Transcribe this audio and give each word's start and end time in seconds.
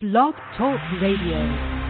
Blog 0.00 0.32
Talk 0.56 0.80
Radio. 1.02 1.89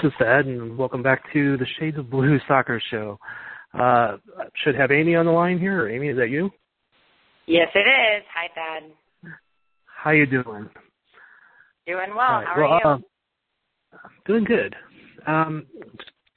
This 0.00 0.12
is 0.12 0.16
Thad, 0.20 0.46
and 0.46 0.78
welcome 0.78 1.02
back 1.02 1.24
to 1.32 1.56
the 1.56 1.66
Shades 1.78 1.98
of 1.98 2.08
Blue 2.08 2.38
Soccer 2.48 2.80
Show. 2.88 3.18
Uh, 3.76 4.18
should 4.62 4.76
have 4.76 4.92
Amy 4.92 5.16
on 5.16 5.26
the 5.26 5.32
line 5.32 5.58
here. 5.58 5.88
Amy, 5.88 6.08
is 6.08 6.16
that 6.18 6.30
you? 6.30 6.50
Yes, 7.46 7.66
it 7.74 7.80
is. 7.80 8.22
Hi, 8.32 8.46
Thad. 8.54 9.32
How 9.86 10.12
you 10.12 10.26
doing? 10.26 10.68
Doing 11.84 12.10
well. 12.10 12.18
Right, 12.18 12.46
How 12.46 12.54
well, 12.56 12.80
are 12.84 12.98
you? 13.00 13.98
Uh, 13.98 14.08
doing 14.24 14.44
good. 14.44 14.76
Um, 15.26 15.66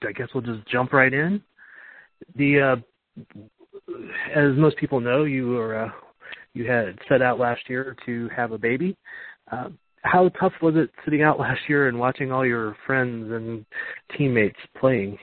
I 0.08 0.12
guess 0.14 0.30
we'll 0.34 0.42
just 0.42 0.68
jump 0.68 0.92
right 0.92 1.14
in. 1.14 1.44
The 2.36 2.80
uh, 2.80 3.96
as 4.36 4.58
most 4.58 4.78
people 4.78 5.00
know, 5.00 5.26
you 5.26 5.50
were 5.50 5.86
uh, 5.86 5.90
you 6.56 6.66
had 6.66 6.98
set 7.08 7.22
out 7.22 7.38
last 7.38 7.62
year 7.70 7.96
to 8.08 8.28
have 8.36 8.54
a 8.54 8.58
baby. 8.58 8.98
Uh, 9.52 9.70
how 10.04 10.30
tough 10.40 10.54
was 10.62 10.76
it 10.76 10.90
sitting 11.06 11.22
out 11.22 11.40
last 11.40 11.62
year 11.68 11.88
and 11.88 12.00
watching 12.00 12.32
all 12.32 12.46
your 12.46 12.76
friends 12.86 13.32
and 13.32 13.66
teammates 14.18 14.60
playing? 14.80 15.18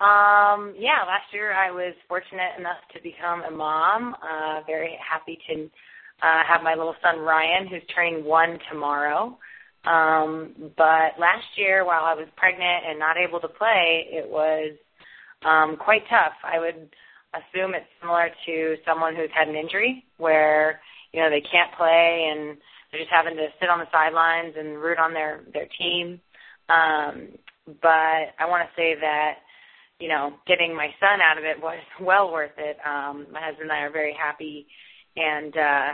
Um, 0.00 0.74
yeah, 0.78 1.02
last 1.06 1.32
year 1.32 1.52
I 1.52 1.72
was 1.72 1.94
fortunate 2.08 2.52
enough 2.56 2.78
to 2.94 3.02
become 3.02 3.42
a 3.42 3.50
mom. 3.50 4.14
Uh, 4.14 4.60
very 4.64 4.96
happy 5.02 5.38
to 5.50 5.64
uh, 6.22 6.42
have 6.46 6.62
my 6.62 6.74
little 6.74 6.94
son 7.02 7.18
Ryan, 7.18 7.66
who's 7.66 7.82
turning 7.94 8.24
one 8.24 8.58
tomorrow. 8.70 9.36
Um, 9.84 10.72
but 10.76 11.18
last 11.18 11.46
year, 11.56 11.84
while 11.84 12.04
I 12.04 12.14
was 12.14 12.28
pregnant 12.36 12.84
and 12.88 12.98
not 12.98 13.16
able 13.16 13.40
to 13.40 13.48
play, 13.48 14.06
it 14.10 14.28
was 14.28 14.76
um, 15.44 15.76
quite 15.76 16.02
tough. 16.08 16.34
I 16.44 16.60
would 16.60 16.90
assume 17.34 17.74
it's 17.74 17.86
similar 18.00 18.30
to 18.46 18.76
someone 18.86 19.16
who's 19.16 19.30
had 19.34 19.48
an 19.48 19.56
injury, 19.56 20.04
where 20.18 20.80
you 21.12 21.20
know 21.20 21.30
they 21.30 21.40
can't 21.40 21.74
play 21.76 22.30
and 22.30 22.58
they're 22.90 23.00
just 23.00 23.12
having 23.12 23.36
to 23.36 23.48
sit 23.60 23.68
on 23.68 23.78
the 23.78 23.90
sidelines 23.92 24.54
and 24.58 24.80
root 24.80 24.98
on 24.98 25.12
their 25.12 25.42
their 25.52 25.68
team. 25.78 26.20
Um, 26.68 27.38
but 27.82 28.32
I 28.38 28.46
want 28.48 28.68
to 28.68 28.80
say 28.80 28.94
that 29.00 29.44
you 30.00 30.08
know 30.08 30.34
getting 30.46 30.74
my 30.74 30.88
son 31.00 31.20
out 31.20 31.38
of 31.38 31.44
it 31.44 31.60
was 31.60 31.78
well 32.00 32.32
worth 32.32 32.56
it. 32.58 32.76
Um, 32.84 33.26
my 33.32 33.40
husband 33.40 33.70
and 33.70 33.72
I 33.72 33.80
are 33.80 33.92
very 33.92 34.14
happy, 34.14 34.66
and 35.16 35.56
uh, 35.56 35.88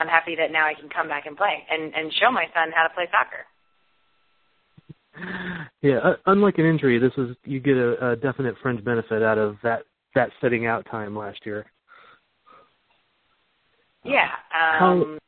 I'm 0.00 0.08
happy 0.08 0.36
that 0.36 0.50
now 0.52 0.66
I 0.66 0.74
can 0.74 0.88
come 0.88 1.08
back 1.08 1.26
and 1.26 1.36
play 1.36 1.64
and 1.70 1.94
and 1.94 2.12
show 2.20 2.30
my 2.30 2.46
son 2.54 2.72
how 2.74 2.86
to 2.86 2.94
play 2.94 3.06
soccer. 3.10 3.46
Yeah, 5.82 5.98
uh, 5.98 6.16
unlike 6.26 6.58
an 6.58 6.66
injury, 6.66 6.98
this 6.98 7.12
is 7.16 7.36
you 7.44 7.60
get 7.60 7.76
a, 7.76 8.12
a 8.12 8.16
definite 8.16 8.56
fringe 8.60 8.84
benefit 8.84 9.22
out 9.22 9.38
of 9.38 9.56
that 9.62 9.84
that 10.14 10.30
setting 10.40 10.66
out 10.66 10.86
time 10.90 11.16
last 11.16 11.38
year. 11.44 11.66
Yeah. 14.04 14.28
Um, 14.80 15.18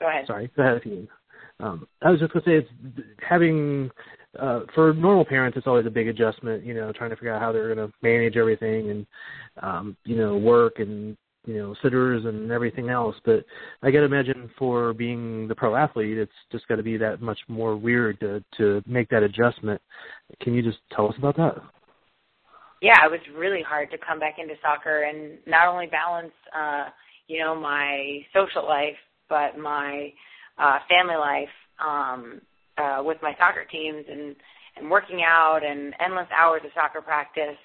Go 0.00 0.08
ahead. 0.08 0.26
Sorry, 0.26 0.50
go 0.56 0.62
ahead. 0.62 1.08
Um, 1.60 1.88
I 2.02 2.10
was 2.10 2.20
just 2.20 2.32
going 2.32 2.44
to 2.44 2.50
say, 2.50 2.56
it's 2.56 3.08
having 3.28 3.90
uh, 4.38 4.60
for 4.74 4.92
normal 4.92 5.24
parents, 5.24 5.56
it's 5.56 5.66
always 5.66 5.86
a 5.86 5.90
big 5.90 6.08
adjustment. 6.08 6.64
You 6.64 6.74
know, 6.74 6.92
trying 6.92 7.10
to 7.10 7.16
figure 7.16 7.34
out 7.34 7.40
how 7.40 7.52
they're 7.52 7.74
going 7.74 7.88
to 7.88 7.94
manage 8.02 8.36
everything 8.36 8.90
and 8.90 9.06
um, 9.62 9.96
you 10.04 10.16
know 10.16 10.36
work 10.36 10.78
and 10.78 11.16
you 11.46 11.54
know 11.54 11.74
sitters 11.82 12.24
and 12.24 12.50
everything 12.50 12.90
else. 12.90 13.16
But 13.24 13.44
I 13.82 13.90
got 13.90 14.00
to 14.00 14.04
imagine 14.04 14.50
for 14.58 14.92
being 14.92 15.48
the 15.48 15.54
pro 15.54 15.74
athlete, 15.74 16.18
it's 16.18 16.32
just 16.52 16.68
got 16.68 16.76
to 16.76 16.82
be 16.82 16.96
that 16.98 17.20
much 17.20 17.38
more 17.48 17.76
weird 17.76 18.20
to 18.20 18.44
to 18.58 18.82
make 18.86 19.08
that 19.10 19.22
adjustment. 19.22 19.80
Can 20.40 20.54
you 20.54 20.62
just 20.62 20.78
tell 20.94 21.08
us 21.08 21.14
about 21.18 21.36
that? 21.36 21.56
Yeah, 22.80 23.04
it 23.04 23.10
was 23.10 23.20
really 23.36 23.62
hard 23.62 23.90
to 23.90 23.98
come 23.98 24.20
back 24.20 24.36
into 24.38 24.54
soccer 24.62 25.02
and 25.02 25.38
not 25.48 25.66
only 25.66 25.86
balance, 25.86 26.32
uh, 26.56 26.90
you 27.26 27.40
know, 27.40 27.58
my 27.58 28.20
social 28.32 28.64
life 28.64 28.94
but 29.28 29.58
my 29.58 30.12
uh, 30.58 30.78
family 30.88 31.16
life 31.16 31.54
um, 31.84 32.40
uh, 32.76 33.02
with 33.04 33.18
my 33.22 33.34
soccer 33.38 33.64
teams 33.70 34.04
and 34.10 34.36
and 34.76 34.90
working 34.90 35.22
out 35.26 35.60
and 35.64 35.94
endless 35.98 36.28
hours 36.30 36.62
of 36.64 36.70
soccer 36.74 37.00
practice. 37.00 37.58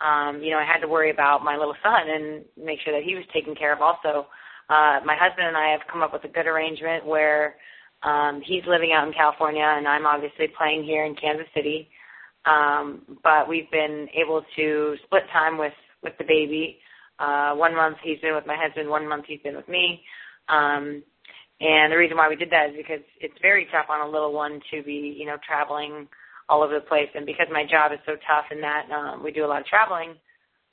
Um, 0.00 0.40
you 0.42 0.50
know, 0.50 0.58
I 0.58 0.64
had 0.64 0.80
to 0.80 0.88
worry 0.88 1.10
about 1.10 1.44
my 1.44 1.56
little 1.56 1.74
son 1.82 2.08
and 2.08 2.44
make 2.56 2.78
sure 2.84 2.92
that 2.94 3.04
he 3.04 3.14
was 3.14 3.24
taken 3.32 3.54
care 3.54 3.72
of. 3.72 3.80
Also, 3.80 4.26
uh, 4.70 5.00
my 5.04 5.16
husband 5.18 5.48
and 5.48 5.56
I 5.56 5.70
have 5.70 5.80
come 5.90 6.02
up 6.02 6.12
with 6.12 6.24
a 6.24 6.28
good 6.28 6.46
arrangement 6.46 7.06
where 7.06 7.56
um, 8.02 8.42
he's 8.44 8.62
living 8.66 8.92
out 8.92 9.06
in 9.06 9.12
California 9.12 9.64
and 9.64 9.86
I'm 9.86 10.06
obviously 10.06 10.46
playing 10.56 10.84
here 10.84 11.04
in 11.04 11.14
Kansas 11.14 11.46
City. 11.54 11.88
Um, 12.44 13.18
but 13.22 13.48
we've 13.48 13.70
been 13.70 14.08
able 14.14 14.42
to 14.56 14.96
split 15.04 15.22
time 15.32 15.58
with 15.58 15.74
with 16.02 16.14
the 16.18 16.24
baby. 16.24 16.78
Uh, 17.20 17.54
one 17.54 17.76
month 17.76 17.96
he's 18.02 18.18
been 18.18 18.34
with 18.34 18.46
my 18.46 18.56
husband, 18.58 18.88
one 18.88 19.08
month 19.08 19.24
he's 19.28 19.40
been 19.44 19.54
with 19.54 19.68
me. 19.68 20.02
Um, 20.48 21.02
and 21.60 21.92
the 21.92 21.96
reason 21.96 22.16
why 22.16 22.28
we 22.28 22.36
did 22.36 22.50
that 22.50 22.70
is 22.70 22.76
because 22.76 23.04
it's 23.20 23.38
very 23.40 23.66
tough 23.70 23.86
on 23.88 24.06
a 24.06 24.10
little 24.10 24.32
one 24.32 24.60
to 24.72 24.82
be, 24.82 25.14
you 25.16 25.26
know, 25.26 25.36
traveling 25.46 26.08
all 26.48 26.62
over 26.62 26.74
the 26.74 26.80
place. 26.80 27.08
And 27.14 27.24
because 27.24 27.46
my 27.52 27.64
job 27.64 27.92
is 27.92 27.98
so 28.04 28.12
tough 28.26 28.46
in 28.50 28.60
that 28.60 28.90
um, 28.90 29.22
we 29.22 29.30
do 29.30 29.44
a 29.44 29.46
lot 29.46 29.60
of 29.60 29.66
traveling, 29.66 30.14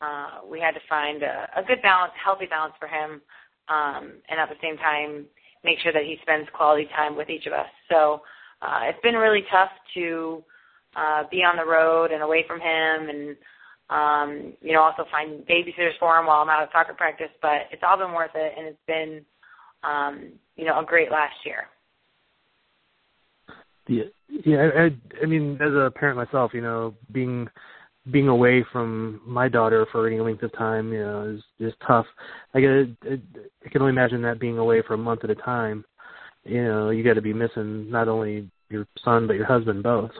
uh, 0.01 0.41
we 0.49 0.59
had 0.59 0.71
to 0.71 0.81
find 0.89 1.21
a, 1.23 1.47
a 1.57 1.63
good 1.63 1.81
balance, 1.81 2.13
healthy 2.23 2.45
balance 2.45 2.73
for 2.79 2.87
him, 2.87 3.21
um, 3.67 4.13
and 4.29 4.39
at 4.39 4.49
the 4.49 4.55
same 4.61 4.77
time 4.77 5.25
make 5.63 5.77
sure 5.79 5.91
that 5.91 6.03
he 6.03 6.17
spends 6.21 6.47
quality 6.55 6.87
time 6.95 7.15
with 7.15 7.29
each 7.29 7.45
of 7.45 7.53
us. 7.53 7.67
So 7.89 8.21
uh, 8.61 8.81
it's 8.83 9.01
been 9.03 9.15
really 9.15 9.43
tough 9.51 9.69
to 9.95 10.43
uh, 10.95 11.23
be 11.29 11.43
on 11.43 11.57
the 11.57 11.65
road 11.65 12.11
and 12.11 12.23
away 12.23 12.45
from 12.47 12.59
him, 12.59 13.09
and 13.09 13.35
um, 13.89 14.53
you 14.61 14.73
know 14.73 14.81
also 14.81 15.05
find 15.11 15.45
babysitters 15.45 15.97
for 15.99 16.17
him 16.17 16.25
while 16.25 16.41
I'm 16.41 16.49
out 16.49 16.63
at 16.63 16.71
soccer 16.71 16.93
practice. 16.93 17.31
But 17.41 17.67
it's 17.71 17.83
all 17.85 17.97
been 17.97 18.13
worth 18.13 18.31
it, 18.35 18.53
and 18.57 18.67
it's 18.67 18.85
been 18.87 19.25
um, 19.83 20.33
you 20.55 20.65
know, 20.65 20.79
a 20.79 20.85
great 20.85 21.11
last 21.11 21.35
year. 21.45 21.67
Yeah, 23.87 24.03
yeah. 24.45 24.69
I, 24.75 25.23
I 25.23 25.25
mean, 25.25 25.57
as 25.61 25.73
a 25.73 25.91
parent 25.95 26.17
myself, 26.17 26.51
you 26.53 26.61
know, 26.61 26.93
being 27.11 27.47
being 28.11 28.27
away 28.27 28.65
from 28.71 29.21
my 29.25 29.49
daughter 29.49 29.85
for 29.91 30.07
any 30.07 30.19
length 30.19 30.43
of 30.43 30.53
time, 30.53 30.93
you 30.93 30.99
know, 30.99 31.23
is 31.35 31.41
is 31.59 31.73
tough. 31.85 32.05
I 32.53 32.61
get, 32.61 32.71
I 33.03 33.69
can 33.69 33.81
only 33.81 33.91
imagine 33.91 34.21
that 34.23 34.39
being 34.39 34.57
away 34.57 34.81
for 34.85 34.93
a 34.93 34.97
month 34.97 35.23
at 35.23 35.29
a 35.29 35.35
time. 35.35 35.83
You 36.43 36.63
know, 36.63 36.89
you 36.89 37.03
got 37.03 37.15
to 37.15 37.21
be 37.21 37.33
missing 37.33 37.89
not 37.89 38.07
only 38.07 38.49
your 38.69 38.85
son 39.03 39.27
but 39.27 39.35
your 39.35 39.45
husband 39.45 39.83
both. 39.83 40.11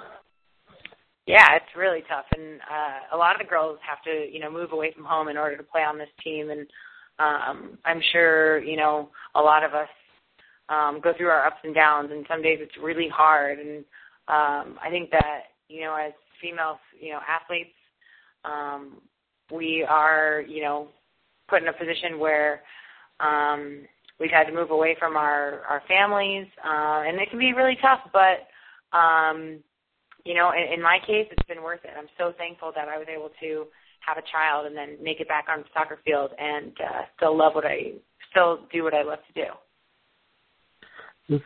Yeah, 1.25 1.45
it's 1.55 1.77
really 1.77 2.01
tough, 2.09 2.25
and 2.35 2.59
uh, 2.61 3.15
a 3.15 3.17
lot 3.17 3.35
of 3.35 3.45
the 3.45 3.49
girls 3.49 3.77
have 3.87 4.01
to, 4.03 4.33
you 4.33 4.39
know, 4.39 4.49
move 4.49 4.71
away 4.71 4.91
from 4.95 5.05
home 5.05 5.27
in 5.27 5.37
order 5.37 5.55
to 5.55 5.63
play 5.63 5.81
on 5.81 5.99
this 5.99 6.09
team, 6.23 6.49
and 6.49 6.65
um, 7.19 7.77
I'm 7.85 8.01
sure 8.11 8.63
you 8.63 8.77
know 8.77 9.09
a 9.35 9.41
lot 9.41 9.63
of 9.63 9.73
us 9.73 9.89
um, 10.69 11.01
go 11.03 11.13
through 11.17 11.27
our 11.27 11.45
ups 11.45 11.59
and 11.63 11.75
downs, 11.75 12.09
and 12.11 12.25
some 12.29 12.41
days 12.41 12.59
it's 12.61 12.77
really 12.81 13.09
hard. 13.09 13.59
And 13.59 13.79
um, 14.27 14.77
I 14.83 14.89
think 14.89 15.11
that 15.11 15.43
you 15.67 15.81
know, 15.81 15.95
as 15.95 16.13
female, 16.41 16.79
you 16.99 17.11
know, 17.11 17.19
athletes, 17.27 17.75
um, 18.45 19.01
we 19.51 19.85
are 19.87 20.43
you 20.47 20.61
know 20.63 20.87
put 21.49 21.61
in 21.61 21.67
a 21.67 21.73
position 21.73 22.19
where 22.19 22.61
um, 23.19 23.81
we've 24.19 24.31
had 24.31 24.45
to 24.45 24.53
move 24.53 24.71
away 24.71 24.95
from 24.99 25.17
our 25.17 25.61
our 25.67 25.81
families, 25.87 26.47
uh, 26.63 27.03
and 27.05 27.19
it 27.19 27.29
can 27.29 27.39
be 27.39 27.53
really 27.53 27.77
tough. 27.81 28.01
But 28.13 28.47
um, 28.97 29.59
you 30.25 30.35
know, 30.35 30.51
in, 30.51 30.73
in 30.73 30.81
my 30.81 30.99
case, 31.05 31.27
it's 31.31 31.47
been 31.47 31.63
worth 31.63 31.83
it. 31.83 31.91
I'm 31.97 32.09
so 32.17 32.33
thankful 32.37 32.71
that 32.75 32.87
I 32.87 32.97
was 32.97 33.07
able 33.09 33.31
to 33.41 33.65
have 34.05 34.17
a 34.17 34.23
child 34.31 34.65
and 34.65 34.75
then 34.75 34.97
make 35.01 35.19
it 35.19 35.27
back 35.27 35.45
on 35.49 35.59
the 35.59 35.65
soccer 35.73 35.99
field 36.05 36.31
and 36.37 36.71
uh, 36.81 37.01
still 37.17 37.37
love 37.37 37.55
what 37.55 37.65
I 37.65 37.93
still 38.31 38.59
do 38.71 38.83
what 38.83 38.93
I 38.93 39.03
love 39.03 39.19
to 39.33 39.45
do. 39.45 41.39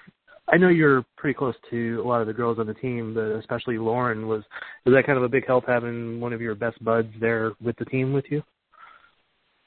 I 0.52 0.58
know 0.58 0.68
you're 0.68 1.06
pretty 1.18 1.34
close 1.34 1.56
to 1.70 2.02
a 2.04 2.08
lot 2.08 2.22
of 2.22 2.28
the 2.28 2.34
girls 2.34 2.60
on 2.60 2.68
the 2.68 2.74
team, 2.74 3.14
but 3.14 3.38
especially 3.38 3.78
Lauren 3.78 4.28
was 4.28 4.44
was 4.86 4.94
that 4.94 5.06
kind 5.06 5.18
of 5.18 5.24
a 5.24 5.30
big 5.30 5.48
help 5.48 5.66
having 5.68 6.20
one 6.20 6.34
of 6.34 6.42
your 6.42 6.56
best 6.56 6.84
buds 6.84 7.10
there 7.20 7.54
with 7.62 7.78
the 7.78 7.86
team 7.86 8.14
with 8.14 8.26
you? 8.30 8.44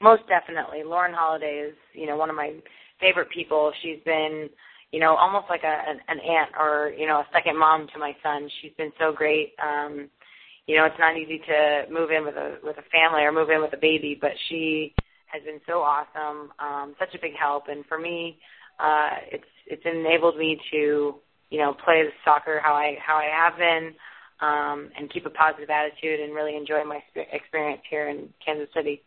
Most 0.01 0.23
definitely. 0.27 0.83
Lauren 0.83 1.13
Holiday 1.13 1.69
is, 1.69 1.75
you 1.93 2.05
know, 2.05 2.15
one 2.15 2.29
of 2.29 2.35
my 2.35 2.53
favorite 2.99 3.29
people. 3.33 3.71
She's 3.81 3.97
been, 4.05 4.49
you 4.91 4.99
know, 4.99 5.15
almost 5.15 5.45
like 5.49 5.63
a 5.63 5.89
an, 5.89 5.99
an 6.07 6.19
aunt 6.19 6.51
or, 6.59 6.93
you 6.95 7.07
know, 7.07 7.19
a 7.19 7.27
second 7.33 7.57
mom 7.57 7.87
to 7.93 7.99
my 7.99 8.15
son. 8.21 8.47
She's 8.61 8.73
been 8.77 8.91
so 8.99 9.11
great. 9.11 9.53
Um 9.61 10.09
you 10.67 10.75
know, 10.75 10.85
it's 10.85 10.99
not 10.99 11.17
easy 11.17 11.39
to 11.47 11.85
move 11.91 12.11
in 12.11 12.25
with 12.25 12.35
a 12.35 12.57
with 12.61 12.77
a 12.77 12.83
family 12.91 13.23
or 13.23 13.31
move 13.31 13.49
in 13.49 13.61
with 13.61 13.73
a 13.73 13.77
baby, 13.77 14.17
but 14.19 14.31
she 14.49 14.93
has 15.27 15.41
been 15.43 15.59
so 15.65 15.79
awesome, 15.79 16.51
um, 16.59 16.95
such 16.99 17.15
a 17.15 17.19
big 17.21 17.33
help, 17.39 17.65
and 17.69 17.85
for 17.85 17.97
me, 17.97 18.37
uh, 18.79 19.09
it's 19.31 19.47
it's 19.65 19.83
enabled 19.85 20.37
me 20.37 20.59
to 20.71 21.15
you 21.49 21.59
know 21.59 21.73
play 21.73 22.03
the 22.03 22.11
soccer 22.25 22.59
how 22.61 22.73
I 22.73 22.97
how 23.05 23.15
I 23.15 23.27
have 23.33 23.57
been, 23.57 23.93
um, 24.41 24.91
and 24.97 25.11
keep 25.11 25.25
a 25.25 25.29
positive 25.29 25.69
attitude 25.69 26.19
and 26.19 26.35
really 26.35 26.57
enjoy 26.57 26.83
my 26.83 26.99
experience 27.31 27.81
here 27.89 28.09
in 28.09 28.29
Kansas 28.45 28.67
City. 28.75 29.01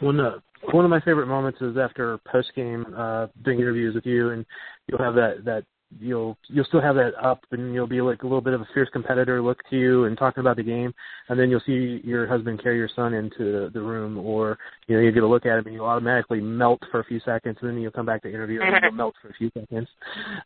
One 0.00 0.18
uh, 0.18 0.38
one 0.72 0.84
of 0.84 0.90
my 0.90 1.00
favorite 1.00 1.28
moments 1.28 1.60
is 1.60 1.76
after 1.76 2.18
post 2.30 2.48
game 2.56 2.86
uh, 2.96 3.28
doing 3.44 3.60
interviews 3.60 3.94
with 3.94 4.04
you, 4.04 4.30
and 4.30 4.44
you'll 4.88 5.02
have 5.02 5.14
that 5.14 5.44
that 5.44 5.64
you'll 6.00 6.36
you'll 6.48 6.64
still 6.66 6.80
have 6.80 6.96
that 6.96 7.12
up 7.22 7.40
and 7.50 7.72
you'll 7.72 7.86
be 7.86 8.00
like 8.00 8.22
a 8.22 8.26
little 8.26 8.40
bit 8.40 8.52
of 8.52 8.60
a 8.60 8.68
fierce 8.74 8.88
competitor 8.92 9.40
look 9.40 9.58
to 9.70 9.76
you 9.76 10.04
and 10.04 10.18
talking 10.18 10.40
about 10.40 10.56
the 10.56 10.62
game. 10.62 10.92
And 11.28 11.38
then 11.38 11.50
you'll 11.50 11.62
see 11.64 12.00
your 12.04 12.26
husband 12.26 12.62
carry 12.62 12.76
your 12.76 12.90
son 12.94 13.14
into 13.14 13.70
the 13.72 13.80
room 13.80 14.18
or 14.18 14.58
you 14.86 14.96
know 14.96 15.02
you 15.02 15.12
get 15.12 15.22
a 15.22 15.26
look 15.26 15.46
at 15.46 15.58
him 15.58 15.66
and 15.66 15.74
you'll 15.74 15.86
automatically 15.86 16.40
melt 16.40 16.80
for 16.90 17.00
a 17.00 17.04
few 17.04 17.20
seconds 17.20 17.56
and 17.60 17.70
then 17.70 17.78
you'll 17.78 17.92
come 17.92 18.06
back 18.06 18.22
to 18.22 18.28
interview 18.28 18.60
and 18.60 18.76
you'll 18.82 18.92
melt 18.92 19.14
for 19.22 19.28
a 19.28 19.34
few 19.34 19.50
seconds. 19.58 19.88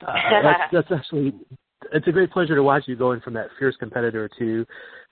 Uh, 0.07 0.15
that's 0.43 0.73
that's 0.73 0.93
actually 0.93 1.35
it's 1.93 2.07
a 2.07 2.13
great 2.13 2.31
pleasure 2.31 2.55
to 2.55 2.63
watch 2.63 2.85
you 2.87 2.97
going 2.97 3.21
from 3.21 3.35
that 3.35 3.49
fierce 3.59 3.77
competitor 3.79 4.31
to 4.39 4.65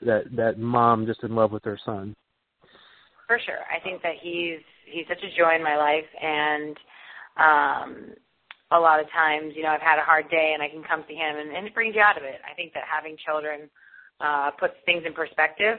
that 0.03 0.25
that 0.37 0.59
mom 0.59 1.07
just 1.07 1.23
in 1.25 1.35
love 1.35 1.51
with 1.51 1.65
her 1.65 1.79
son. 1.85 2.15
For 3.27 3.39
sure. 3.45 3.61
I 3.71 3.83
think 3.83 4.03
that 4.03 4.15
he's 4.23 4.61
he's 4.87 5.07
such 5.09 5.23
a 5.23 5.37
joy 5.37 5.57
in 5.57 5.63
my 5.63 5.77
life 5.77 6.05
and 6.21 6.77
um 7.37 8.15
a 8.71 8.79
lot 8.79 9.01
of 9.01 9.11
times, 9.11 9.55
you 9.57 9.63
know, 9.63 9.71
I've 9.71 9.81
had 9.81 9.99
a 9.99 10.05
hard 10.05 10.31
day 10.31 10.53
and 10.55 10.63
I 10.63 10.69
can 10.69 10.83
come 10.83 11.03
to 11.07 11.15
him 11.15 11.37
and, 11.37 11.51
and 11.57 11.67
it 11.67 11.75
brings 11.75 11.95
you 11.95 12.03
out 12.03 12.17
of 12.17 12.23
it. 12.23 12.41
I 12.49 12.55
think 12.55 12.73
that 12.75 12.85
having 12.87 13.17
children 13.19 13.69
uh, 14.21 14.51
puts 14.59 14.75
things 14.87 15.03
in 15.07 15.13
perspective. 15.13 15.79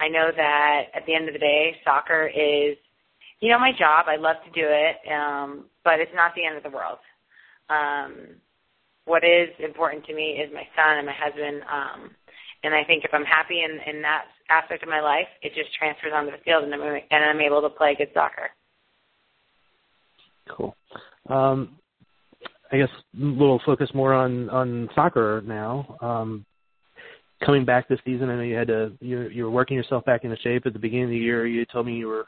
I 0.00 0.08
know 0.08 0.30
that 0.34 0.82
at 0.94 1.04
the 1.06 1.14
end 1.14 1.28
of 1.28 1.34
the 1.34 1.38
day, 1.38 1.76
soccer 1.84 2.26
is, 2.26 2.76
you 3.40 3.50
know, 3.50 3.58
my 3.58 3.72
job. 3.78 4.06
I 4.08 4.16
love 4.16 4.36
to 4.44 4.50
do 4.50 4.66
it, 4.66 4.96
um, 5.12 5.66
but 5.84 6.00
it's 6.00 6.14
not 6.14 6.32
the 6.34 6.44
end 6.44 6.56
of 6.56 6.62
the 6.62 6.70
world. 6.70 6.98
Um, 7.68 8.40
what 9.04 9.24
is 9.24 9.48
important 9.58 10.04
to 10.06 10.14
me 10.14 10.40
is 10.40 10.52
my 10.54 10.66
son 10.76 10.98
and 10.98 11.06
my 11.06 11.12
husband. 11.12 11.62
Um, 11.68 12.10
and 12.64 12.74
I 12.74 12.84
think 12.84 13.04
if 13.04 13.12
I'm 13.12 13.24
happy 13.24 13.62
in, 13.62 13.78
in 13.92 14.02
that 14.02 14.24
aspect 14.48 14.82
of 14.82 14.88
my 14.88 15.00
life, 15.00 15.28
it 15.42 15.52
just 15.54 15.74
transfers 15.74 16.12
onto 16.14 16.30
the 16.30 16.42
field 16.44 16.64
and 16.64 16.72
I'm, 16.72 16.80
and 16.80 17.24
I'm 17.24 17.40
able 17.40 17.60
to 17.62 17.68
play 17.68 17.94
good 17.96 18.10
soccer. 18.14 18.50
Cool. 20.48 20.76
Um, 21.28 21.76
I 22.72 22.78
guess 22.78 22.88
little 23.14 23.60
focus 23.66 23.90
more 23.94 24.14
on 24.14 24.48
on 24.48 24.88
soccer 24.94 25.42
now. 25.44 25.96
Um, 26.00 26.46
coming 27.44 27.64
back 27.64 27.88
this 27.88 28.00
season, 28.04 28.30
I 28.30 28.36
know 28.36 28.42
you 28.42 28.56
had 28.56 28.68
to 28.68 28.92
you 29.00 29.28
you 29.28 29.44
were 29.44 29.50
working 29.50 29.76
yourself 29.76 30.04
back 30.04 30.24
into 30.24 30.36
shape 30.38 30.66
at 30.66 30.72
the 30.72 30.78
beginning 30.78 31.04
of 31.04 31.10
the 31.10 31.18
year. 31.18 31.46
You 31.46 31.66
told 31.66 31.86
me 31.86 31.94
you 31.94 32.08
were 32.08 32.26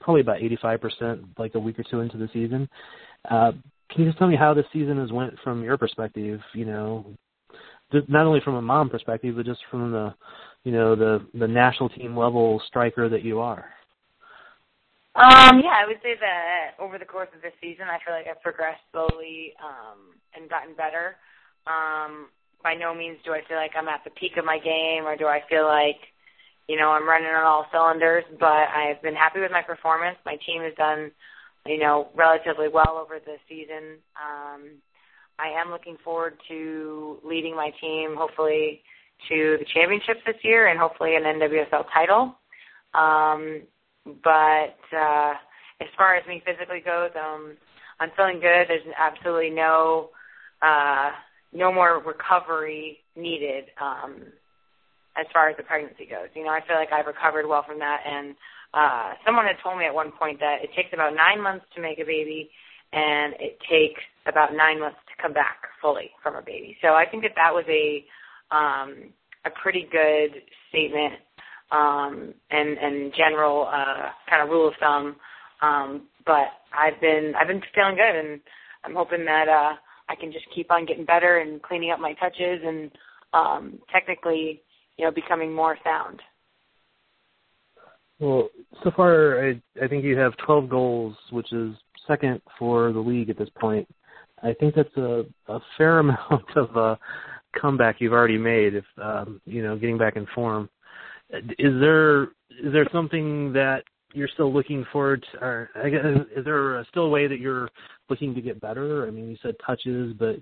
probably 0.00 0.20
about 0.20 0.40
85% 0.40 1.24
like 1.38 1.54
a 1.54 1.58
week 1.58 1.78
or 1.78 1.84
two 1.90 2.00
into 2.00 2.16
the 2.16 2.28
season. 2.32 2.68
Uh, 3.30 3.52
can 3.90 4.02
you 4.02 4.06
just 4.06 4.18
tell 4.18 4.28
me 4.28 4.36
how 4.36 4.54
the 4.54 4.64
season 4.72 4.98
has 4.98 5.12
went 5.12 5.34
from 5.42 5.62
your 5.64 5.76
perspective? 5.76 6.40
You 6.54 6.66
know, 6.66 7.06
not 8.08 8.26
only 8.26 8.40
from 8.40 8.54
a 8.54 8.62
mom 8.62 8.88
perspective, 8.90 9.34
but 9.36 9.46
just 9.46 9.60
from 9.70 9.90
the 9.90 10.14
you 10.62 10.72
know 10.72 10.94
the 10.94 11.26
the 11.34 11.48
national 11.48 11.88
team 11.88 12.16
level 12.16 12.62
striker 12.68 13.08
that 13.08 13.24
you 13.24 13.40
are. 13.40 13.66
Um, 15.16 15.58
yeah, 15.58 15.74
I 15.74 15.86
would 15.86 15.98
say 16.02 16.14
that 16.20 16.78
over 16.78 16.96
the 16.98 17.04
course 17.04 17.28
of 17.34 17.42
this 17.42 17.52
season, 17.60 17.86
I 17.90 17.98
feel 18.04 18.14
like 18.14 18.26
I've 18.30 18.42
progressed 18.42 18.82
slowly 18.92 19.54
um, 19.58 20.14
and 20.34 20.48
gotten 20.48 20.74
better. 20.74 21.16
Um, 21.66 22.30
by 22.62 22.74
no 22.74 22.94
means 22.94 23.18
do 23.24 23.32
I 23.32 23.42
feel 23.48 23.56
like 23.56 23.72
I'm 23.76 23.88
at 23.88 24.04
the 24.04 24.10
peak 24.10 24.36
of 24.38 24.44
my 24.44 24.58
game, 24.58 25.04
or 25.04 25.16
do 25.16 25.26
I 25.26 25.40
feel 25.48 25.66
like, 25.66 25.98
you 26.68 26.78
know, 26.78 26.90
I'm 26.90 27.08
running 27.08 27.28
on 27.28 27.42
all 27.42 27.66
cylinders. 27.72 28.24
But 28.38 28.70
I've 28.70 29.02
been 29.02 29.16
happy 29.16 29.40
with 29.40 29.50
my 29.50 29.62
performance. 29.62 30.16
My 30.24 30.36
team 30.46 30.62
has 30.62 30.74
done, 30.76 31.10
you 31.66 31.78
know, 31.78 32.08
relatively 32.14 32.68
well 32.68 32.94
over 33.00 33.18
the 33.18 33.36
season. 33.48 33.98
Um, 34.14 34.78
I 35.40 35.48
am 35.58 35.70
looking 35.70 35.96
forward 36.04 36.34
to 36.48 37.18
leading 37.24 37.56
my 37.56 37.72
team, 37.80 38.14
hopefully, 38.16 38.82
to 39.28 39.56
the 39.58 39.66
championships 39.74 40.20
this 40.24 40.36
year, 40.44 40.68
and 40.68 40.78
hopefully 40.78 41.16
an 41.16 41.24
NWSL 41.24 41.86
title. 41.92 42.36
Um, 42.94 43.62
but 44.04 44.78
uh, 44.96 45.34
as 45.80 45.88
far 45.96 46.16
as 46.16 46.26
me 46.26 46.42
physically 46.44 46.80
goes, 46.84 47.10
um, 47.16 47.56
I'm 48.00 48.10
feeling 48.16 48.40
good. 48.40 48.66
There's 48.68 48.86
absolutely 48.98 49.50
no 49.50 50.10
uh, 50.62 51.10
no 51.52 51.72
more 51.72 52.02
recovery 52.02 52.98
needed 53.16 53.64
um, 53.80 54.22
as 55.16 55.26
far 55.32 55.48
as 55.48 55.56
the 55.56 55.62
pregnancy 55.62 56.06
goes. 56.06 56.28
You 56.34 56.44
know, 56.44 56.50
I 56.50 56.60
feel 56.66 56.76
like 56.76 56.92
I've 56.92 57.06
recovered 57.06 57.46
well 57.46 57.64
from 57.66 57.78
that. 57.80 58.00
And 58.06 58.34
uh, 58.72 59.12
someone 59.26 59.46
had 59.46 59.56
told 59.62 59.78
me 59.78 59.86
at 59.86 59.94
one 59.94 60.12
point 60.12 60.38
that 60.40 60.58
it 60.62 60.70
takes 60.76 60.90
about 60.92 61.14
nine 61.14 61.42
months 61.42 61.64
to 61.74 61.82
make 61.82 61.98
a 61.98 62.04
baby, 62.04 62.50
and 62.92 63.34
it 63.40 63.58
takes 63.68 64.00
about 64.26 64.54
nine 64.54 64.80
months 64.80 64.98
to 65.08 65.22
come 65.22 65.32
back 65.32 65.68
fully 65.82 66.10
from 66.22 66.36
a 66.36 66.42
baby. 66.42 66.76
So 66.82 66.94
I 66.94 67.04
think 67.10 67.22
that 67.24 67.34
that 67.36 67.52
was 67.52 67.64
a 67.68 68.04
um, 68.54 69.12
a 69.44 69.50
pretty 69.50 69.88
good 69.90 70.42
statement 70.68 71.14
um, 71.72 72.34
and 72.50 72.78
and 72.78 73.12
general 73.16 73.68
uh, 73.68 74.10
kind 74.28 74.42
of 74.42 74.48
rule 74.48 74.68
of 74.68 74.74
thumb. 74.80 75.16
Um, 75.62 76.08
but 76.26 76.48
I've 76.76 77.00
been 77.00 77.32
I've 77.40 77.48
been 77.48 77.62
feeling 77.74 77.96
good, 77.96 78.16
and 78.16 78.40
I'm 78.84 78.94
hoping 78.94 79.24
that 79.24 79.48
uh, 79.48 79.74
I 80.08 80.14
can 80.16 80.32
just 80.32 80.46
keep 80.54 80.70
on 80.70 80.86
getting 80.86 81.04
better 81.04 81.38
and 81.38 81.62
cleaning 81.62 81.90
up 81.90 82.00
my 82.00 82.14
touches 82.14 82.60
and 82.64 82.90
um, 83.32 83.78
technically, 83.92 84.62
you 84.96 85.04
know, 85.04 85.10
becoming 85.10 85.52
more 85.52 85.76
sound. 85.84 86.20
Well, 88.18 88.50
so 88.82 88.90
far 88.94 89.48
I 89.48 89.62
I 89.82 89.88
think 89.88 90.04
you 90.04 90.18
have 90.18 90.36
12 90.44 90.68
goals, 90.68 91.16
which 91.30 91.52
is 91.52 91.74
second 92.06 92.42
for 92.58 92.92
the 92.92 92.98
league 93.00 93.30
at 93.30 93.38
this 93.38 93.48
point. 93.58 93.88
I 94.42 94.54
think 94.54 94.74
that's 94.74 94.96
a, 94.96 95.24
a 95.48 95.60
fair 95.76 95.98
amount 96.00 96.56
of 96.56 96.76
uh, 96.76 96.96
comeback 97.60 97.96
you've 98.00 98.12
already 98.12 98.38
made. 98.38 98.74
If 98.74 98.84
um, 99.02 99.40
you 99.44 99.62
know, 99.62 99.76
getting 99.76 99.98
back 99.98 100.16
in 100.16 100.26
form, 100.34 100.68
is 101.32 101.80
there 101.80 102.24
is 102.24 102.72
there 102.72 102.88
something 102.92 103.52
that 103.52 103.84
you're 104.12 104.28
still 104.28 104.52
looking 104.52 104.84
forward 104.92 105.24
to, 105.32 105.38
or 105.38 105.70
I 105.76 105.88
guess, 105.88 106.04
is 106.36 106.44
there 106.44 106.84
still 106.90 107.04
a 107.04 107.08
way 107.08 107.26
that 107.26 107.38
you're 107.38 107.68
looking 108.08 108.34
to 108.34 108.40
get 108.40 108.60
better? 108.60 109.06
I 109.06 109.10
mean, 109.10 109.28
you 109.30 109.36
said 109.42 109.54
touches, 109.64 110.14
but 110.18 110.36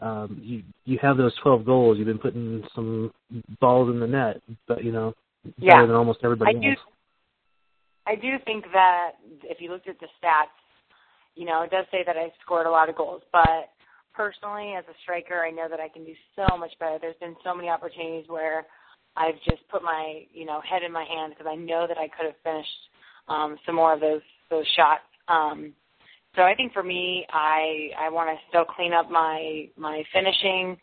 um, 0.00 0.40
you 0.42 0.62
you 0.84 0.98
have 1.02 1.16
those 1.16 1.34
12 1.42 1.64
goals. 1.64 1.98
You've 1.98 2.06
been 2.06 2.18
putting 2.18 2.62
some 2.74 3.12
balls 3.60 3.90
in 3.90 4.00
the 4.00 4.06
net, 4.06 4.40
but 4.66 4.84
you 4.84 4.92
know, 4.92 5.14
yeah. 5.58 5.74
better 5.74 5.88
than 5.88 5.96
almost 5.96 6.20
everybody 6.22 6.52
I 6.52 6.68
else. 6.68 6.78
Do, 6.78 8.12
I 8.12 8.14
do 8.14 8.42
think 8.44 8.64
that 8.72 9.12
if 9.42 9.60
you 9.60 9.70
looked 9.70 9.88
at 9.88 9.98
the 10.00 10.06
stats, 10.22 10.54
you 11.34 11.44
know, 11.44 11.62
it 11.62 11.70
does 11.70 11.86
say 11.90 12.02
that 12.06 12.16
I 12.16 12.32
scored 12.44 12.66
a 12.66 12.70
lot 12.70 12.88
of 12.88 12.96
goals, 12.96 13.22
but 13.32 13.70
personally, 14.14 14.74
as 14.78 14.84
a 14.88 14.96
striker, 15.02 15.44
I 15.44 15.50
know 15.50 15.68
that 15.68 15.80
I 15.80 15.88
can 15.88 16.04
do 16.04 16.14
so 16.34 16.56
much 16.56 16.72
better. 16.80 16.98
There's 17.00 17.18
been 17.20 17.36
so 17.44 17.54
many 17.54 17.68
opportunities 17.68 18.24
where 18.28 18.66
I've 19.18 19.40
just 19.44 19.68
put 19.70 19.82
my, 19.82 20.22
you 20.32 20.46
know, 20.46 20.60
head 20.60 20.82
in 20.82 20.92
my 20.92 21.04
hand 21.04 21.34
because 21.36 21.50
I 21.50 21.56
know 21.56 21.86
that 21.88 21.98
I 21.98 22.08
could 22.08 22.26
have 22.26 22.34
finished 22.44 22.68
um, 23.28 23.56
some 23.66 23.74
more 23.74 23.92
of 23.92 24.00
those 24.00 24.22
those 24.50 24.66
shots. 24.76 25.02
Um, 25.26 25.74
so 26.36 26.42
I 26.42 26.54
think 26.54 26.72
for 26.72 26.82
me, 26.82 27.26
I 27.30 27.90
I 27.98 28.10
want 28.10 28.30
to 28.30 28.36
still 28.48 28.64
clean 28.64 28.92
up 28.92 29.10
my 29.10 29.68
my 29.76 30.04
finishing 30.12 30.76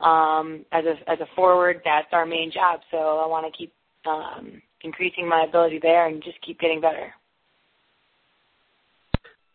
um, 0.00 0.64
as 0.72 0.84
a 0.84 1.10
as 1.10 1.20
a 1.20 1.34
forward. 1.34 1.80
That's 1.84 2.08
our 2.12 2.26
main 2.26 2.52
job. 2.52 2.80
So 2.90 2.96
I 2.96 3.26
want 3.26 3.50
to 3.50 3.56
keep 3.56 3.72
um, 4.06 4.60
increasing 4.82 5.28
my 5.28 5.44
ability 5.48 5.78
there 5.80 6.06
and 6.06 6.22
just 6.22 6.40
keep 6.42 6.60
getting 6.60 6.80
better. 6.80 7.12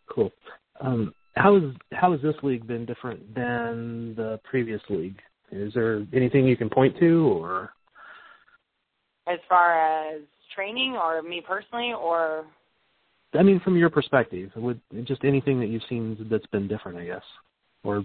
Cool. 0.10 0.32
Um, 0.82 1.14
how 1.36 1.58
is 1.58 1.64
how 1.92 2.12
has 2.12 2.22
this 2.22 2.36
league 2.44 2.66
been 2.66 2.86
different 2.86 3.36
than 3.36 4.16
the 4.16 4.40
previous 4.50 4.82
league? 4.90 5.20
Is 5.52 5.74
there 5.74 6.06
anything 6.14 6.46
you 6.48 6.58
can 6.58 6.70
point 6.70 6.98
to, 7.00 7.28
or 7.28 7.72
as 9.28 9.40
far 9.50 9.80
as 10.14 10.22
training, 10.56 10.96
or 10.96 11.22
me 11.22 11.42
personally, 11.46 11.94
or 11.94 12.46
I 13.38 13.44
mean, 13.44 13.60
from 13.60 13.78
your 13.78 13.90
perspective, 13.90 14.52
would 14.56 14.80
just 15.04 15.24
anything 15.24 15.60
that 15.60 15.68
you've 15.68 15.84
seen 15.90 16.28
that's 16.30 16.46
been 16.48 16.68
different, 16.68 16.98
I 16.98 17.06
guess, 17.06 17.24
or 17.84 18.04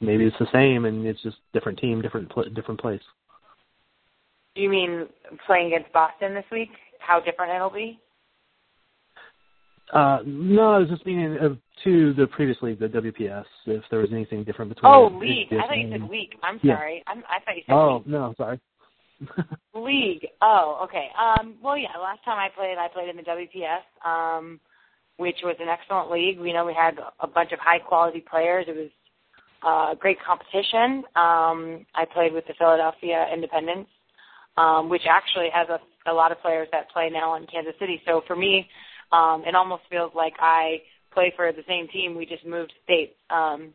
maybe 0.00 0.24
it's 0.24 0.36
the 0.38 0.46
same 0.52 0.84
and 0.84 1.06
it's 1.06 1.22
just 1.22 1.36
different 1.52 1.78
team, 1.78 2.02
different 2.02 2.30
pl- 2.30 2.50
different 2.50 2.80
place. 2.80 3.00
Do 4.54 4.62
you 4.62 4.70
mean 4.70 5.06
playing 5.46 5.68
against 5.68 5.92
Boston 5.92 6.34
this 6.34 6.44
week? 6.50 6.70
How 6.98 7.20
different 7.20 7.52
it'll 7.54 7.70
be? 7.70 7.98
Uh, 9.92 10.18
no, 10.26 10.72
I 10.72 10.78
was 10.78 10.88
just 10.88 11.06
meaning 11.06 11.38
uh, 11.38 11.54
to 11.84 12.14
the 12.14 12.26
previous 12.26 12.58
league, 12.60 12.80
the 12.80 12.88
WPS. 12.88 13.44
If 13.66 13.84
there 13.90 14.00
was 14.00 14.08
anything 14.12 14.44
different 14.44 14.74
between. 14.74 14.92
Oh, 14.92 15.16
league. 15.20 15.48
I 15.52 15.66
thought 15.66 15.78
you 15.78 15.90
said 15.90 16.08
week. 16.08 16.34
I'm 16.42 16.58
yeah. 16.62 16.76
sorry. 16.76 17.04
I'm, 17.06 17.18
I 17.18 17.44
thought 17.44 17.56
you 17.56 17.62
said. 17.66 17.72
Oh 17.72 17.98
week. 17.98 18.06
no, 18.08 18.34
sorry. 18.36 18.60
League. 19.74 20.26
Oh, 20.42 20.80
okay. 20.84 21.08
Um, 21.18 21.56
well, 21.62 21.76
yeah. 21.76 21.96
Last 22.00 22.24
time 22.24 22.38
I 22.38 22.48
played, 22.54 22.76
I 22.78 22.88
played 22.88 23.08
in 23.08 23.16
the 23.16 23.22
WPS, 23.22 24.08
um, 24.08 24.60
which 25.16 25.36
was 25.42 25.56
an 25.60 25.68
excellent 25.68 26.10
league. 26.10 26.38
We 26.38 26.52
know 26.52 26.64
we 26.64 26.74
had 26.74 26.98
a 27.20 27.26
bunch 27.26 27.52
of 27.52 27.58
high 27.58 27.78
quality 27.78 28.24
players. 28.28 28.66
It 28.68 28.76
was 28.76 28.90
uh, 29.62 29.94
great 29.94 30.18
competition. 30.24 31.04
Um, 31.16 31.86
I 31.94 32.04
played 32.12 32.32
with 32.32 32.46
the 32.46 32.54
Philadelphia 32.58 33.26
Independence, 33.32 33.88
um, 34.56 34.88
which 34.88 35.02
actually 35.08 35.48
has 35.52 35.68
a, 35.68 36.10
a 36.10 36.12
lot 36.12 36.32
of 36.32 36.40
players 36.40 36.68
that 36.72 36.90
play 36.90 37.10
now 37.10 37.36
in 37.36 37.46
Kansas 37.46 37.74
City. 37.78 38.00
So 38.06 38.22
for 38.26 38.36
me, 38.36 38.68
um, 39.12 39.44
it 39.46 39.54
almost 39.54 39.82
feels 39.90 40.12
like 40.14 40.34
I 40.40 40.82
play 41.12 41.32
for 41.34 41.50
the 41.52 41.62
same 41.66 41.88
team. 41.88 42.14
We 42.14 42.26
just 42.26 42.44
moved 42.44 42.72
states. 42.84 43.14
Um, 43.30 43.72